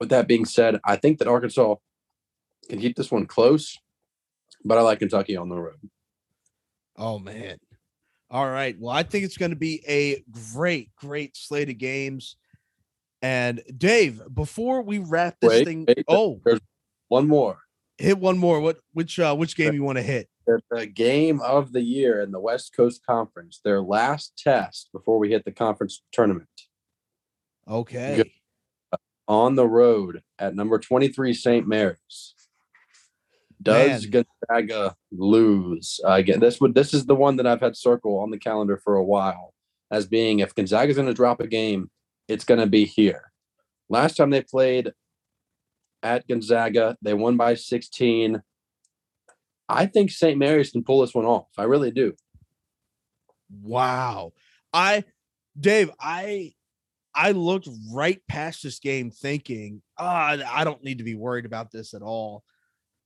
[0.01, 1.75] With that being said, I think that Arkansas
[2.69, 3.79] can keep this one close,
[4.65, 5.77] but I like Kentucky on the road.
[6.97, 7.59] Oh man.
[8.31, 8.75] All right.
[8.79, 10.25] Well, I think it's going to be a
[10.55, 12.37] great, great slate of games.
[13.23, 16.61] And Dave, before we wrap this wait, thing, wait, oh, there's
[17.09, 17.59] one more.
[17.99, 18.61] Hit one more.
[18.61, 20.29] What which uh which game you want to hit?
[20.71, 25.31] The game of the year in the West Coast Conference, their last test before we
[25.31, 26.49] hit the conference tournament.
[27.69, 28.25] Okay.
[29.29, 31.69] On the road at number 23 St.
[31.69, 32.35] Mary's.
[33.63, 34.25] Does Man.
[34.49, 36.41] Gonzaga lose uh, again?
[36.41, 39.05] This would this is the one that I've had circle on the calendar for a
[39.05, 39.55] while
[39.93, 41.91] as being if Gonzaga's going to drop a game,
[42.29, 43.31] it's going to be here.
[43.89, 44.93] Last time they played
[46.03, 48.43] at Gonzaga, they won by 16.
[49.69, 50.39] I think St.
[50.39, 51.49] Mary's can pull this one off.
[51.57, 52.15] I really do.
[53.63, 54.33] Wow.
[54.73, 55.05] I
[55.59, 56.55] Dave, I
[57.15, 61.71] I looked right past this game thinking, oh, I don't need to be worried about
[61.71, 62.43] this at all.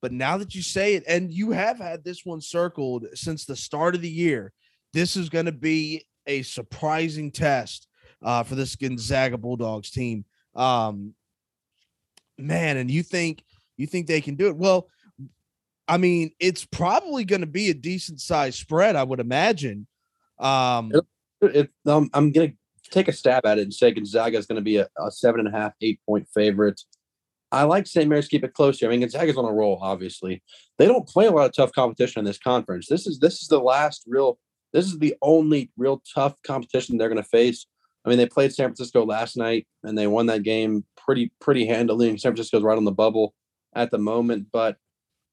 [0.01, 3.57] But now that you say it, and you have had this one circled since the
[3.57, 4.53] start of the year,
[4.93, 7.89] this is going to be a surprising test
[8.27, 10.25] uh, for this Gonzaga Bulldogs team.
[10.55, 11.15] Um,
[12.37, 13.43] man, and you think
[13.77, 14.57] you think they can do it?
[14.57, 14.89] Well,
[15.87, 19.87] I mean, it's probably going to be a decent sized spread, I would imagine.
[20.39, 20.93] Um,
[21.87, 24.63] um, I'm going to take a stab at it and say Gonzaga is going to
[24.63, 26.81] be a, a, seven and a half, eight point favorite.
[27.53, 28.09] I like St.
[28.09, 28.89] Mary's keep it close here.
[28.89, 29.79] I mean, Gonzaga's on a roll.
[29.81, 30.43] Obviously,
[30.79, 32.89] they don't play a lot of tough competition in this conference.
[32.89, 34.39] This is this is the last real.
[34.73, 37.67] This is the only real tough competition they're going to face.
[38.07, 41.67] I mean, they played San Francisco last night and they won that game pretty pretty
[41.67, 42.11] handily.
[42.11, 43.35] San Francisco's right on the bubble
[43.75, 44.77] at the moment, but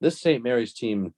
[0.01, 0.43] this St.
[0.43, 1.13] Mary's team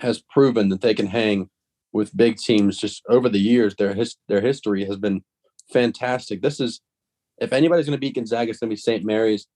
[0.00, 1.50] has proven that they can hang
[1.92, 3.74] with big teams just over the years.
[3.76, 5.22] Their his, their history has been
[5.70, 6.40] fantastic.
[6.40, 6.80] This is
[7.38, 9.04] if anybody's going to beat Gonzaga, it's going to be St.
[9.04, 9.46] Mary's.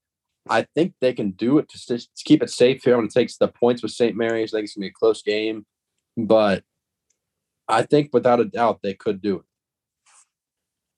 [0.49, 2.93] I think they can do it to, to keep it safe here.
[2.93, 4.15] I'm going to take the points with St.
[4.15, 4.53] Mary's.
[4.53, 5.65] I think it's going to be a close game,
[6.15, 6.63] but
[7.67, 9.45] I think without a doubt they could do it.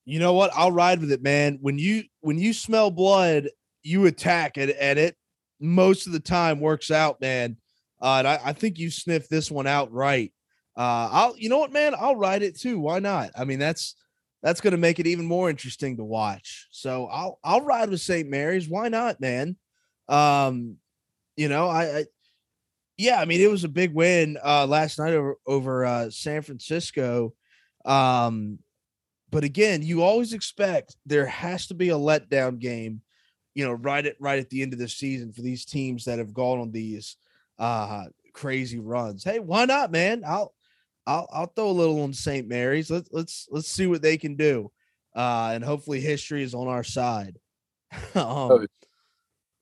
[0.05, 0.51] You know what?
[0.53, 1.57] I'll ride with it, man.
[1.61, 3.49] When you when you smell blood,
[3.83, 5.15] you attack it, and it
[5.59, 7.57] most of the time works out, man.
[8.01, 10.31] Uh, and I, I think you sniffed this one out right.
[10.77, 12.79] Uh, I'll, you know what, man, I'll ride it too.
[12.79, 13.31] Why not?
[13.37, 13.95] I mean, that's
[14.43, 16.67] that's going to make it even more interesting to watch.
[16.71, 18.29] So I'll I'll ride with St.
[18.29, 18.69] Mary's.
[18.69, 19.55] Why not, man?
[20.07, 20.77] Um,
[21.35, 22.05] you know, I, I
[22.97, 26.41] yeah, I mean, it was a big win uh last night over over uh San
[26.41, 27.33] Francisco.
[27.85, 28.59] Um,
[29.35, 33.01] but again, you always expect there has to be a letdown game
[33.55, 36.19] you know, right at right at the end of the season for these teams that
[36.19, 37.15] have gone on these
[37.57, 39.23] uh crazy runs.
[39.23, 40.23] Hey, why not, man?
[40.27, 40.53] I'll
[41.07, 42.47] I'll I'll throw a little on St.
[42.47, 42.91] Mary's.
[42.91, 44.71] Let's let's let's see what they can do.
[45.15, 47.39] Uh and hopefully history is on our side.
[48.13, 48.65] um, oh,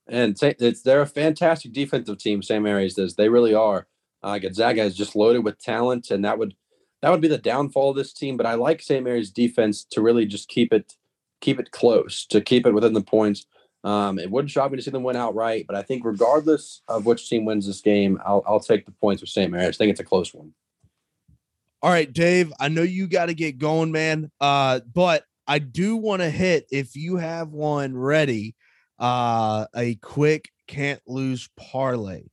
[0.08, 2.64] and it's they're a fantastic defensive team, St.
[2.64, 3.16] Mary's does.
[3.16, 3.88] They really are.
[4.24, 6.56] Uh, Gonzaga is just loaded with talent, and that would
[7.04, 8.38] that would be the downfall of this team.
[8.38, 9.04] But I like St.
[9.04, 10.94] Mary's defense to really just keep it
[11.42, 13.46] keep it close, to keep it within the points.
[13.84, 17.06] Um, it wouldn't shock me to see them win outright, but I think regardless of
[17.06, 19.52] which team wins this game, I'll, I'll take the points with St.
[19.52, 19.76] Mary's.
[19.76, 20.54] I think it's a close one.
[21.82, 24.32] All right, Dave, I know you got to get going, man.
[24.40, 28.56] Uh, but I do want to hit if you have one ready,
[28.98, 32.24] uh, a quick can't lose parlay.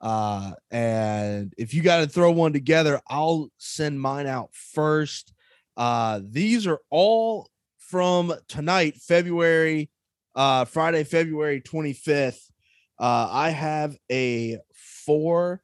[0.00, 5.32] Uh, and if you got to throw one together, I'll send mine out first.
[5.76, 7.48] Uh, these are all
[7.78, 9.90] from tonight, February
[10.34, 12.50] uh, Friday, February 25th,
[12.98, 15.60] uh, I have a four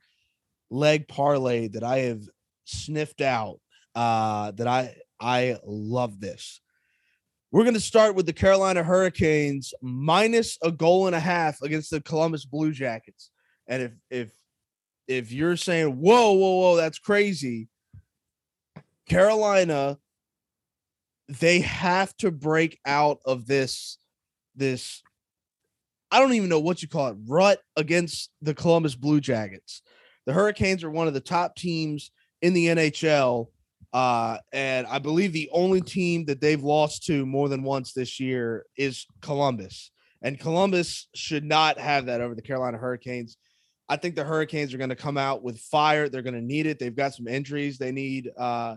[0.71, 2.23] leg parlay that I have
[2.65, 3.61] sniffed out.
[3.95, 6.61] Uh, that I I love this.
[7.51, 11.91] We're going to start with the Carolina Hurricanes minus a goal and a half against
[11.91, 13.31] the Columbus Blue Jackets.
[13.69, 14.31] And if if
[15.09, 17.69] if you're saying whoa whoa whoa that's crazy,
[19.09, 19.99] Carolina
[21.29, 23.99] they have to break out of this
[24.55, 25.03] this
[26.11, 29.83] I don't even know what you call it rut against the Columbus Blue Jackets.
[30.25, 32.11] The Hurricanes are one of the top teams
[32.43, 33.49] in the NHL.
[33.93, 38.21] Uh, and I believe the only team that they've lost to more than once this
[38.21, 39.91] year is Columbus.
[40.23, 43.37] And Columbus should not have that over the Carolina Hurricanes.
[43.89, 46.09] I think the Hurricanes are going to come out with fire.
[46.09, 46.79] They're going to need it.
[46.79, 47.79] They've got some injuries.
[47.79, 48.77] They need uh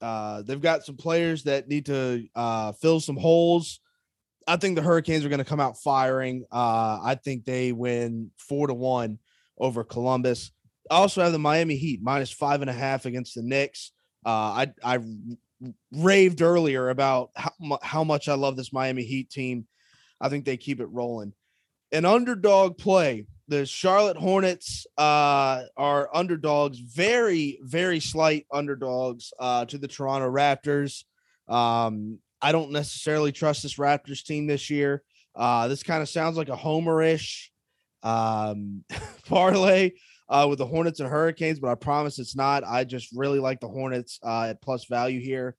[0.00, 3.80] uh they've got some players that need to uh fill some holes
[4.46, 6.44] I think the Hurricanes are going to come out firing.
[6.52, 9.18] Uh, I think they win four to one
[9.58, 10.52] over Columbus.
[10.90, 13.90] I also have the Miami Heat minus five and a half against the Knicks.
[14.24, 14.98] Uh, I I
[15.92, 19.66] raved earlier about how, how much I love this Miami Heat team.
[20.20, 21.32] I think they keep it rolling.
[21.90, 23.26] An underdog play.
[23.48, 31.04] The Charlotte Hornets uh, are underdogs, very, very slight underdogs uh, to the Toronto Raptors.
[31.48, 35.02] Um, I don't necessarily trust this Raptors team this year.
[35.34, 37.48] Uh, this kind of sounds like a homerish
[38.02, 38.84] um,
[39.28, 39.92] parlay
[40.28, 42.64] uh, with the Hornets and Hurricanes, but I promise it's not.
[42.64, 45.56] I just really like the Hornets uh, at plus value here.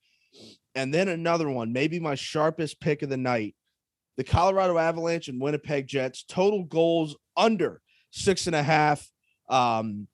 [0.76, 3.56] And then another one, maybe my sharpest pick of the night
[4.18, 7.82] the Colorado Avalanche and Winnipeg Jets, total goals under
[8.12, 9.10] six and a half.
[9.48, 10.08] Um,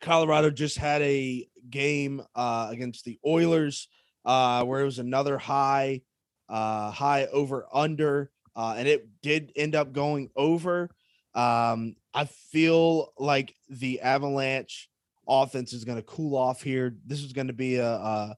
[0.00, 3.88] Colorado just had a game uh, against the Oilers
[4.24, 6.02] uh, where it was another high,
[6.48, 10.90] uh, high over under, uh, and it did end up going over.
[11.34, 14.90] Um, I feel like the Avalanche
[15.26, 16.96] offense is going to cool off here.
[17.06, 18.36] This is going to be a, a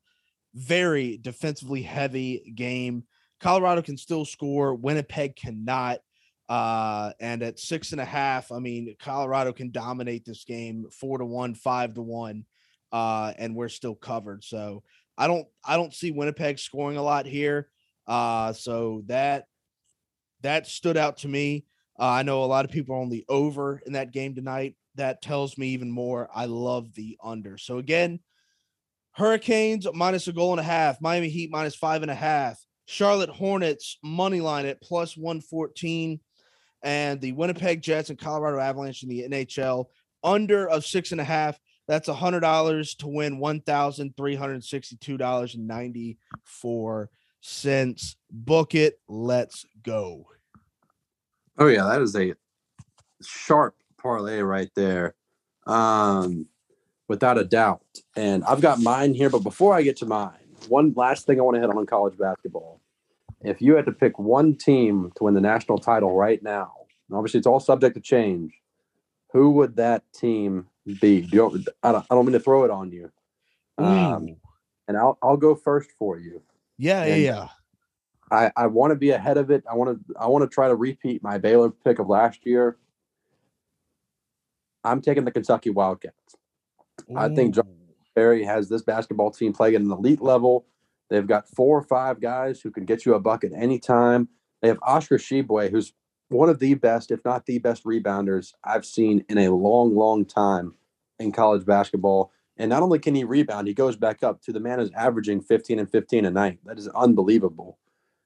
[0.55, 3.05] very defensively heavy game.
[3.41, 4.75] Colorado can still score.
[4.75, 6.01] Winnipeg cannot.
[6.49, 11.19] Uh, and at six and a half, I mean, Colorado can dominate this game four
[11.19, 12.45] to one, five to one,
[12.93, 14.45] uh, and we're still covered.
[14.45, 14.83] So
[15.17, 17.69] I don't I don't see Winnipeg scoring a lot here.
[18.07, 19.47] Uh, so that
[20.43, 21.65] that stood out to me.
[21.99, 24.77] Uh, I know a lot of people are on the over in that game tonight.
[24.97, 26.29] That tells me even more.
[26.35, 27.57] I love the under.
[27.57, 28.21] So again,
[29.13, 33.31] Hurricanes minus a goal and a half, Miami Heat minus five and a half, Charlotte
[33.31, 36.21] Hornets money line at plus 114,
[36.85, 39.87] and the Winnipeg Jets and Colorado Avalanche in the NHL
[40.23, 41.59] under of six and a half.
[41.89, 47.11] That's a hundred dollars to win one thousand three hundred sixty-two dollars and ninety-four
[47.41, 48.17] cents.
[48.31, 49.01] Book it.
[49.09, 50.27] Let's go.
[51.59, 52.35] Oh yeah, that is a
[53.23, 55.15] sharp parlay right there.
[55.67, 56.47] Um,
[57.09, 57.83] without a doubt.
[58.17, 60.33] And I've got mine here, but before I get to mine,
[60.69, 62.81] one last thing I want to hit on college basketball.
[63.45, 66.73] If you had to pick one team to win the national title right now,
[67.13, 68.55] obviously it's all subject to change,
[69.33, 70.67] who would that team
[71.01, 71.23] be?
[71.23, 73.11] Do you, I, don't, I don't mean to throw it on you.
[73.77, 74.37] Um,
[74.89, 76.43] and I'll, I'll go first for you.
[76.79, 77.49] Yeah, and yeah,
[78.31, 79.65] I, I want to be ahead of it.
[79.71, 82.77] I want to I want to try to repeat my Baylor pick of last year.
[84.83, 86.37] I'm taking the Kentucky Wildcats.
[87.11, 87.17] Ooh.
[87.17, 87.67] I think John
[88.17, 90.67] Calipari has this basketball team playing at an elite level.
[91.11, 94.29] They've got four or five guys who can get you a bucket anytime.
[94.63, 95.93] They have Oscar Tshiebwe, who's
[96.29, 100.25] one of the best, if not the best rebounders I've seen in a long, long
[100.25, 100.75] time
[101.19, 102.33] in college basketball.
[102.57, 105.43] And not only can he rebound, he goes back up to the man is averaging
[105.43, 106.59] 15 and 15 a night.
[106.65, 107.79] That is unbelievable.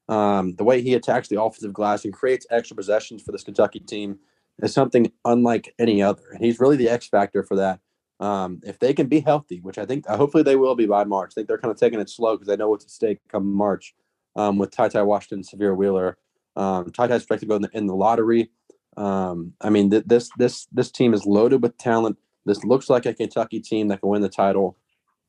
[0.09, 3.81] Um, the way he attacks the offensive glass and creates extra possessions for this Kentucky
[3.81, 4.19] team
[4.63, 6.23] is something unlike any other.
[6.33, 7.81] And he's really the X factor for that.
[8.21, 11.33] Um, if they can be healthy, which I think hopefully they will be by March,
[11.33, 13.53] I think they're kind of taking it slow because they know what's at stake come
[13.53, 13.95] March
[14.35, 16.19] um, with TyTy Washington, Sahvir Wheeler.
[16.57, 18.51] Um, TyTy's expected to go in the, in the lottery.
[18.97, 22.19] Um, I mean, th- this this this team is loaded with talent.
[22.45, 24.77] This looks like a Kentucky team that can win the title.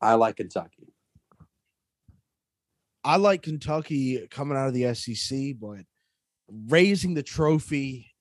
[0.02, 0.94] I like Kentucky.
[3.04, 5.82] I like Kentucky coming out of the SEC, but
[6.48, 8.16] raising the trophy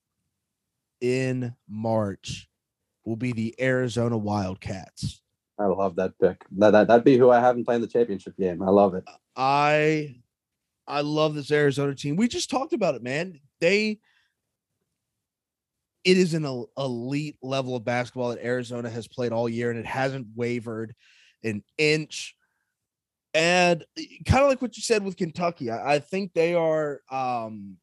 [1.01, 2.49] in March
[3.09, 5.22] will be the Arizona Wildcats.
[5.59, 6.44] I love that pick.
[6.59, 8.62] That, that that'd be who I haven't played the championship game.
[8.62, 9.04] I love it.
[9.34, 10.16] I
[10.86, 12.16] I love this Arizona team.
[12.16, 13.40] We just talked about it, man.
[13.61, 13.98] They
[16.04, 19.86] it is an elite level of basketball that Arizona has played all year, and it
[19.86, 20.94] hasn't wavered
[21.42, 22.36] an inch.
[23.34, 27.00] And eh, kind of like what you said with Kentucky, I, I think they are
[27.11, 27.78] um,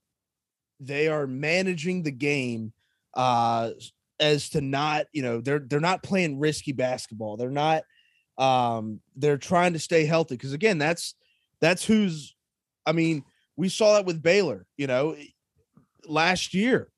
[0.79, 2.73] they are managing the game
[3.15, 3.71] uh,
[4.19, 7.37] as to not, you know, they're they're not playing risky basketball.
[7.37, 7.83] They're not
[8.37, 11.15] um they're trying to stay healthy because again, that's
[11.61, 12.35] that's who's
[12.85, 13.23] I mean,
[13.55, 15.25] we saw that with Baylor, you know, eh,
[16.05, 16.91] last year.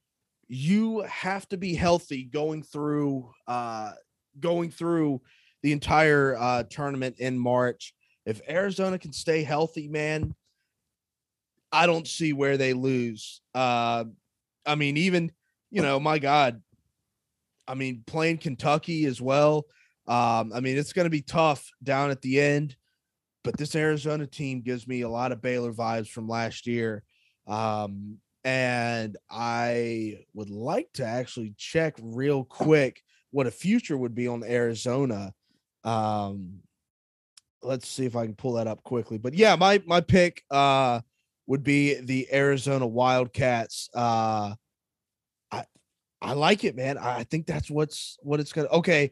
[0.50, 3.92] You have to be healthy going through uh
[4.40, 5.22] going through
[5.64, 7.94] the entire uh tournament in March.
[8.26, 10.36] If Arizona can stay healthy, man,
[11.72, 13.42] I don't see where they lose.
[13.54, 14.06] Uh
[14.66, 15.32] I mean, even
[15.70, 16.62] you know, my God,
[17.68, 19.66] I mean, playing Kentucky as well.
[20.08, 22.76] Um, I mean, it's going to be tough down at the end,
[23.44, 27.04] but this Arizona team gives me a lot of Baylor vibes from last year.
[27.46, 33.02] Um, and I would like to actually check real quick
[33.32, 35.34] what a future would be on Arizona.
[35.84, 36.62] Um,
[37.62, 39.18] let's see if I can pull that up quickly.
[39.18, 41.02] But yeah, my my pick uh
[41.46, 43.90] would be the Arizona Wildcats.
[43.94, 44.56] Uh
[46.22, 46.98] I like it, man.
[46.98, 48.70] I think that's what's what it's gonna.
[48.70, 49.12] Okay,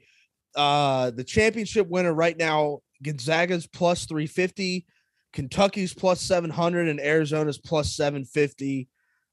[0.56, 4.86] uh, the championship winner right now, Gonzaga's plus three fifty,
[5.34, 8.88] Kentucky's plus seven hundred, and Arizona's plus seven fifty.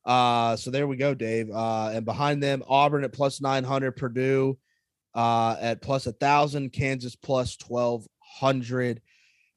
[0.04, 1.48] Uh, so there we go, Dave.
[1.50, 4.58] Uh, and behind them, Auburn at plus nine hundred, Purdue
[5.14, 9.00] uh at plus a thousand, Kansas plus twelve hundred.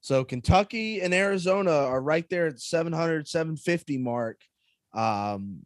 [0.06, 4.40] So Kentucky and Arizona are right there at 700, 750 mark.
[4.94, 5.62] Um,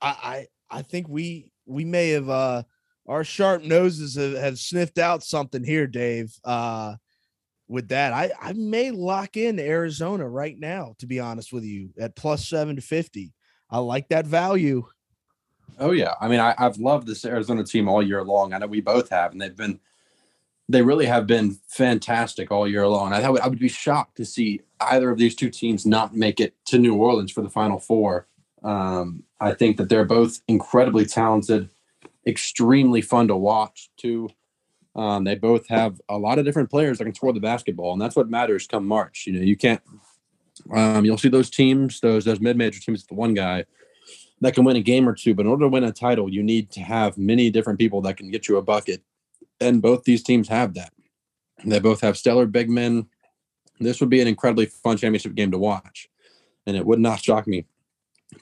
[0.00, 2.62] I, I think we we may have uh
[3.06, 6.34] our sharp noses have, have sniffed out something here, Dave.
[6.44, 6.96] Uh
[7.68, 11.90] with that, I I may lock in Arizona right now, to be honest with you,
[11.98, 13.32] at plus seven fifty.
[13.70, 14.86] I like that value.
[15.78, 18.52] Oh yeah, I mean, I, I've loved this Arizona team all year long.
[18.52, 19.80] I know we both have, and they've been
[20.68, 23.12] they really have been fantastic all year long.
[23.12, 26.54] I, I would be shocked to see either of these two teams not make it
[26.66, 28.26] to New Orleans for the Final Four.
[28.62, 31.68] Um, I think that they're both incredibly talented,
[32.26, 34.30] extremely fun to watch too.
[34.96, 38.00] Um, they both have a lot of different players that can score the basketball, and
[38.00, 39.24] that's what matters come March.
[39.26, 39.82] You know, you can't.
[40.72, 43.66] Um, you'll see those teams, those those mid-major teams, with the one guy
[44.40, 45.34] that can win a game or two.
[45.34, 48.16] But in order to win a title, you need to have many different people that
[48.16, 49.02] can get you a bucket,
[49.60, 50.92] and both these teams have that.
[51.66, 53.08] They both have stellar big men.
[53.78, 56.08] this would be an incredibly fun championship game to watch.
[56.66, 57.66] And it would not shock me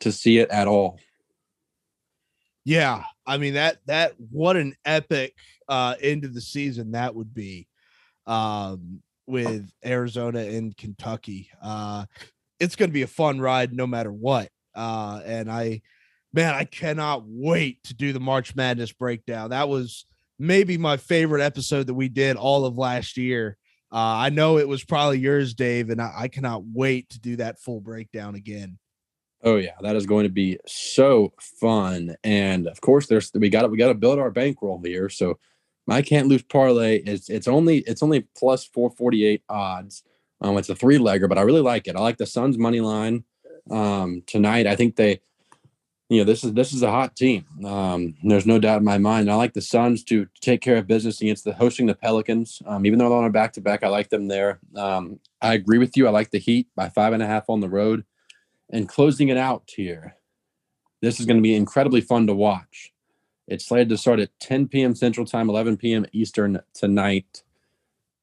[0.00, 0.98] to see it at all.
[2.64, 5.34] Yeah, I mean that that what an epic
[5.68, 7.68] uh end of the season that would be
[8.26, 11.50] um with Arizona and Kentucky.
[11.62, 12.06] Uh
[12.60, 14.48] it's going to be a fun ride no matter what.
[14.74, 15.82] Uh and I
[16.32, 19.50] man, I cannot wait to do the March Madness breakdown.
[19.50, 20.06] That was
[20.38, 23.56] maybe my favorite episode that we did all of last year.
[23.92, 27.36] Uh, I know it was probably yours, Dave, and I, I cannot wait to do
[27.36, 28.78] that full breakdown again.
[29.42, 32.14] Oh yeah, that is going to be so fun.
[32.22, 35.08] And of course, there's we got we got to build our bankroll here.
[35.08, 35.38] So
[35.86, 40.04] my can't lose parlay is it's only it's only plus 448 odds.
[40.40, 41.96] Um, it's a three legger, but I really like it.
[41.96, 43.24] I like the Suns money line
[43.70, 44.66] um, tonight.
[44.66, 45.20] I think they,
[46.08, 47.44] you know, this is this is a hot team.
[47.64, 49.28] Um, there's no doubt in my mind.
[49.28, 52.62] I like the Suns to take care of business against the hosting the Pelicans.
[52.64, 54.60] Um, even though they're on a back to back, I like them there.
[54.76, 56.06] Um, I agree with you.
[56.06, 58.04] I like the Heat by five and a half on the road.
[58.72, 60.16] And closing it out here,
[61.02, 62.92] this is going to be incredibly fun to watch.
[63.46, 64.94] It's slated to start at 10 p.m.
[64.94, 66.06] Central Time, 11 p.m.
[66.12, 67.42] Eastern tonight,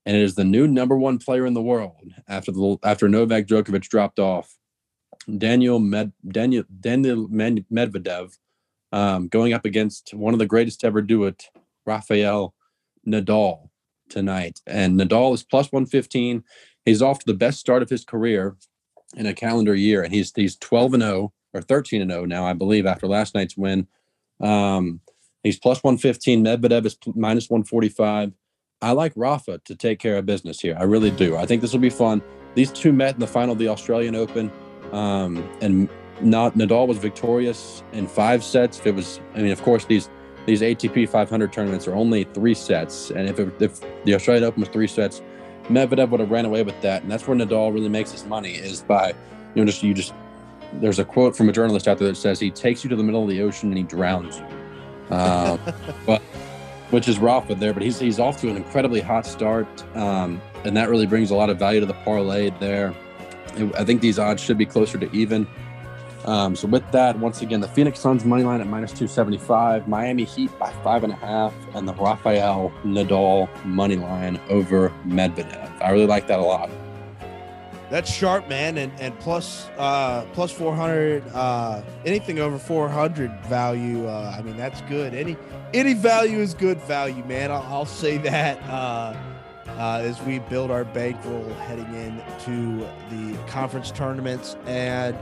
[0.06, 3.46] and it is the new number one player in the world after the after Novak
[3.46, 4.58] Djokovic dropped off.
[5.38, 8.38] Daniel Med, Daniel Daniel Medvedev
[8.92, 11.46] um, going up against one of the greatest to ever do it,
[11.86, 12.56] Rafael
[13.06, 13.70] Nadal
[14.10, 16.44] tonight, and Nadal is plus 115.
[16.86, 18.56] He's off to the best start of his career
[19.16, 22.46] in a calendar year, and he's he's 12 and 0 or 13 and 0 now,
[22.46, 23.88] I believe, after last night's win.
[24.40, 25.02] Um,
[25.44, 26.44] he's plus 115.
[26.44, 28.34] Medvedev is minus 145.
[28.82, 30.76] I like Rafa to take care of business here.
[30.80, 31.36] I really do.
[31.36, 32.22] I think this will be fun.
[32.56, 34.52] These two met in the final of the Australian Open,
[34.92, 35.90] um, and
[36.22, 38.80] not Nadal was victorious in five sets.
[38.80, 40.10] If it was, I mean, of course, these
[40.46, 44.62] these ATP 500 tournaments are only three sets, and if it, if the Australian Open
[44.62, 45.22] was three sets,
[45.70, 48.56] Medvedev would have ran away with that, and that's where Nadal really makes his money
[48.56, 49.16] is by, you
[49.62, 50.14] know, just you just.
[50.74, 53.04] There's a quote from a journalist out there that says he takes you to the
[53.04, 55.60] middle of the ocean and he drowns you, um,
[56.06, 56.22] but
[56.92, 57.74] which is Rafa there.
[57.74, 61.36] But he's he's off to an incredibly hot start, um, and that really brings a
[61.36, 62.94] lot of value to the parlay there.
[63.76, 65.48] I think these odds should be closer to even.
[66.26, 70.26] Um, so with that, once again, the Phoenix Suns money line at minus 275, Miami
[70.26, 75.82] Heat by five and a half, and the Rafael Nadal money line over Medvedev.
[75.82, 76.70] I really like that a lot.
[77.90, 84.06] That's sharp, man, and and plus uh, plus 400, uh, anything over 400 value.
[84.08, 85.16] Uh, I mean, that's good.
[85.16, 85.36] Any
[85.74, 87.52] any value is good value, man.
[87.52, 88.62] I'll, I'll say that.
[88.70, 89.16] Uh,
[89.78, 95.16] uh, as we build our bankroll heading into the conference tournaments and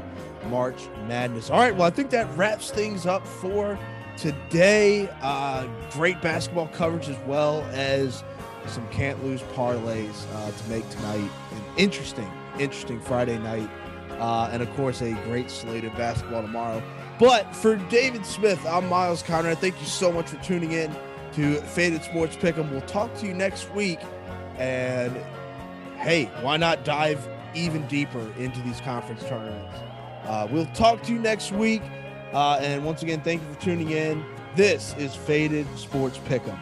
[0.50, 1.50] March Madness.
[1.50, 3.78] All right, well, I think that wraps things up for
[4.18, 5.10] today.
[5.22, 8.24] Uh, great basketball coverage as well as
[8.66, 12.30] some can't lose parlays uh, to make tonight an interesting,
[12.60, 13.70] interesting Friday night.
[14.20, 16.82] Uh, and of course, a great slate of basketball tomorrow.
[17.20, 19.60] But for David Smith, I'm Miles Conrad.
[19.60, 20.96] Thank you so much for tuning in
[21.34, 22.70] to Faded Sports Pick'em.
[22.72, 24.00] We'll talk to you next week.
[24.58, 25.16] And
[25.98, 29.87] hey, why not dive even deeper into these conference tournaments?
[30.28, 31.82] Uh, we'll talk to you next week.
[32.34, 34.24] Uh, and once again, thank you for tuning in.
[34.56, 36.60] This is Faded Sports Pick'em.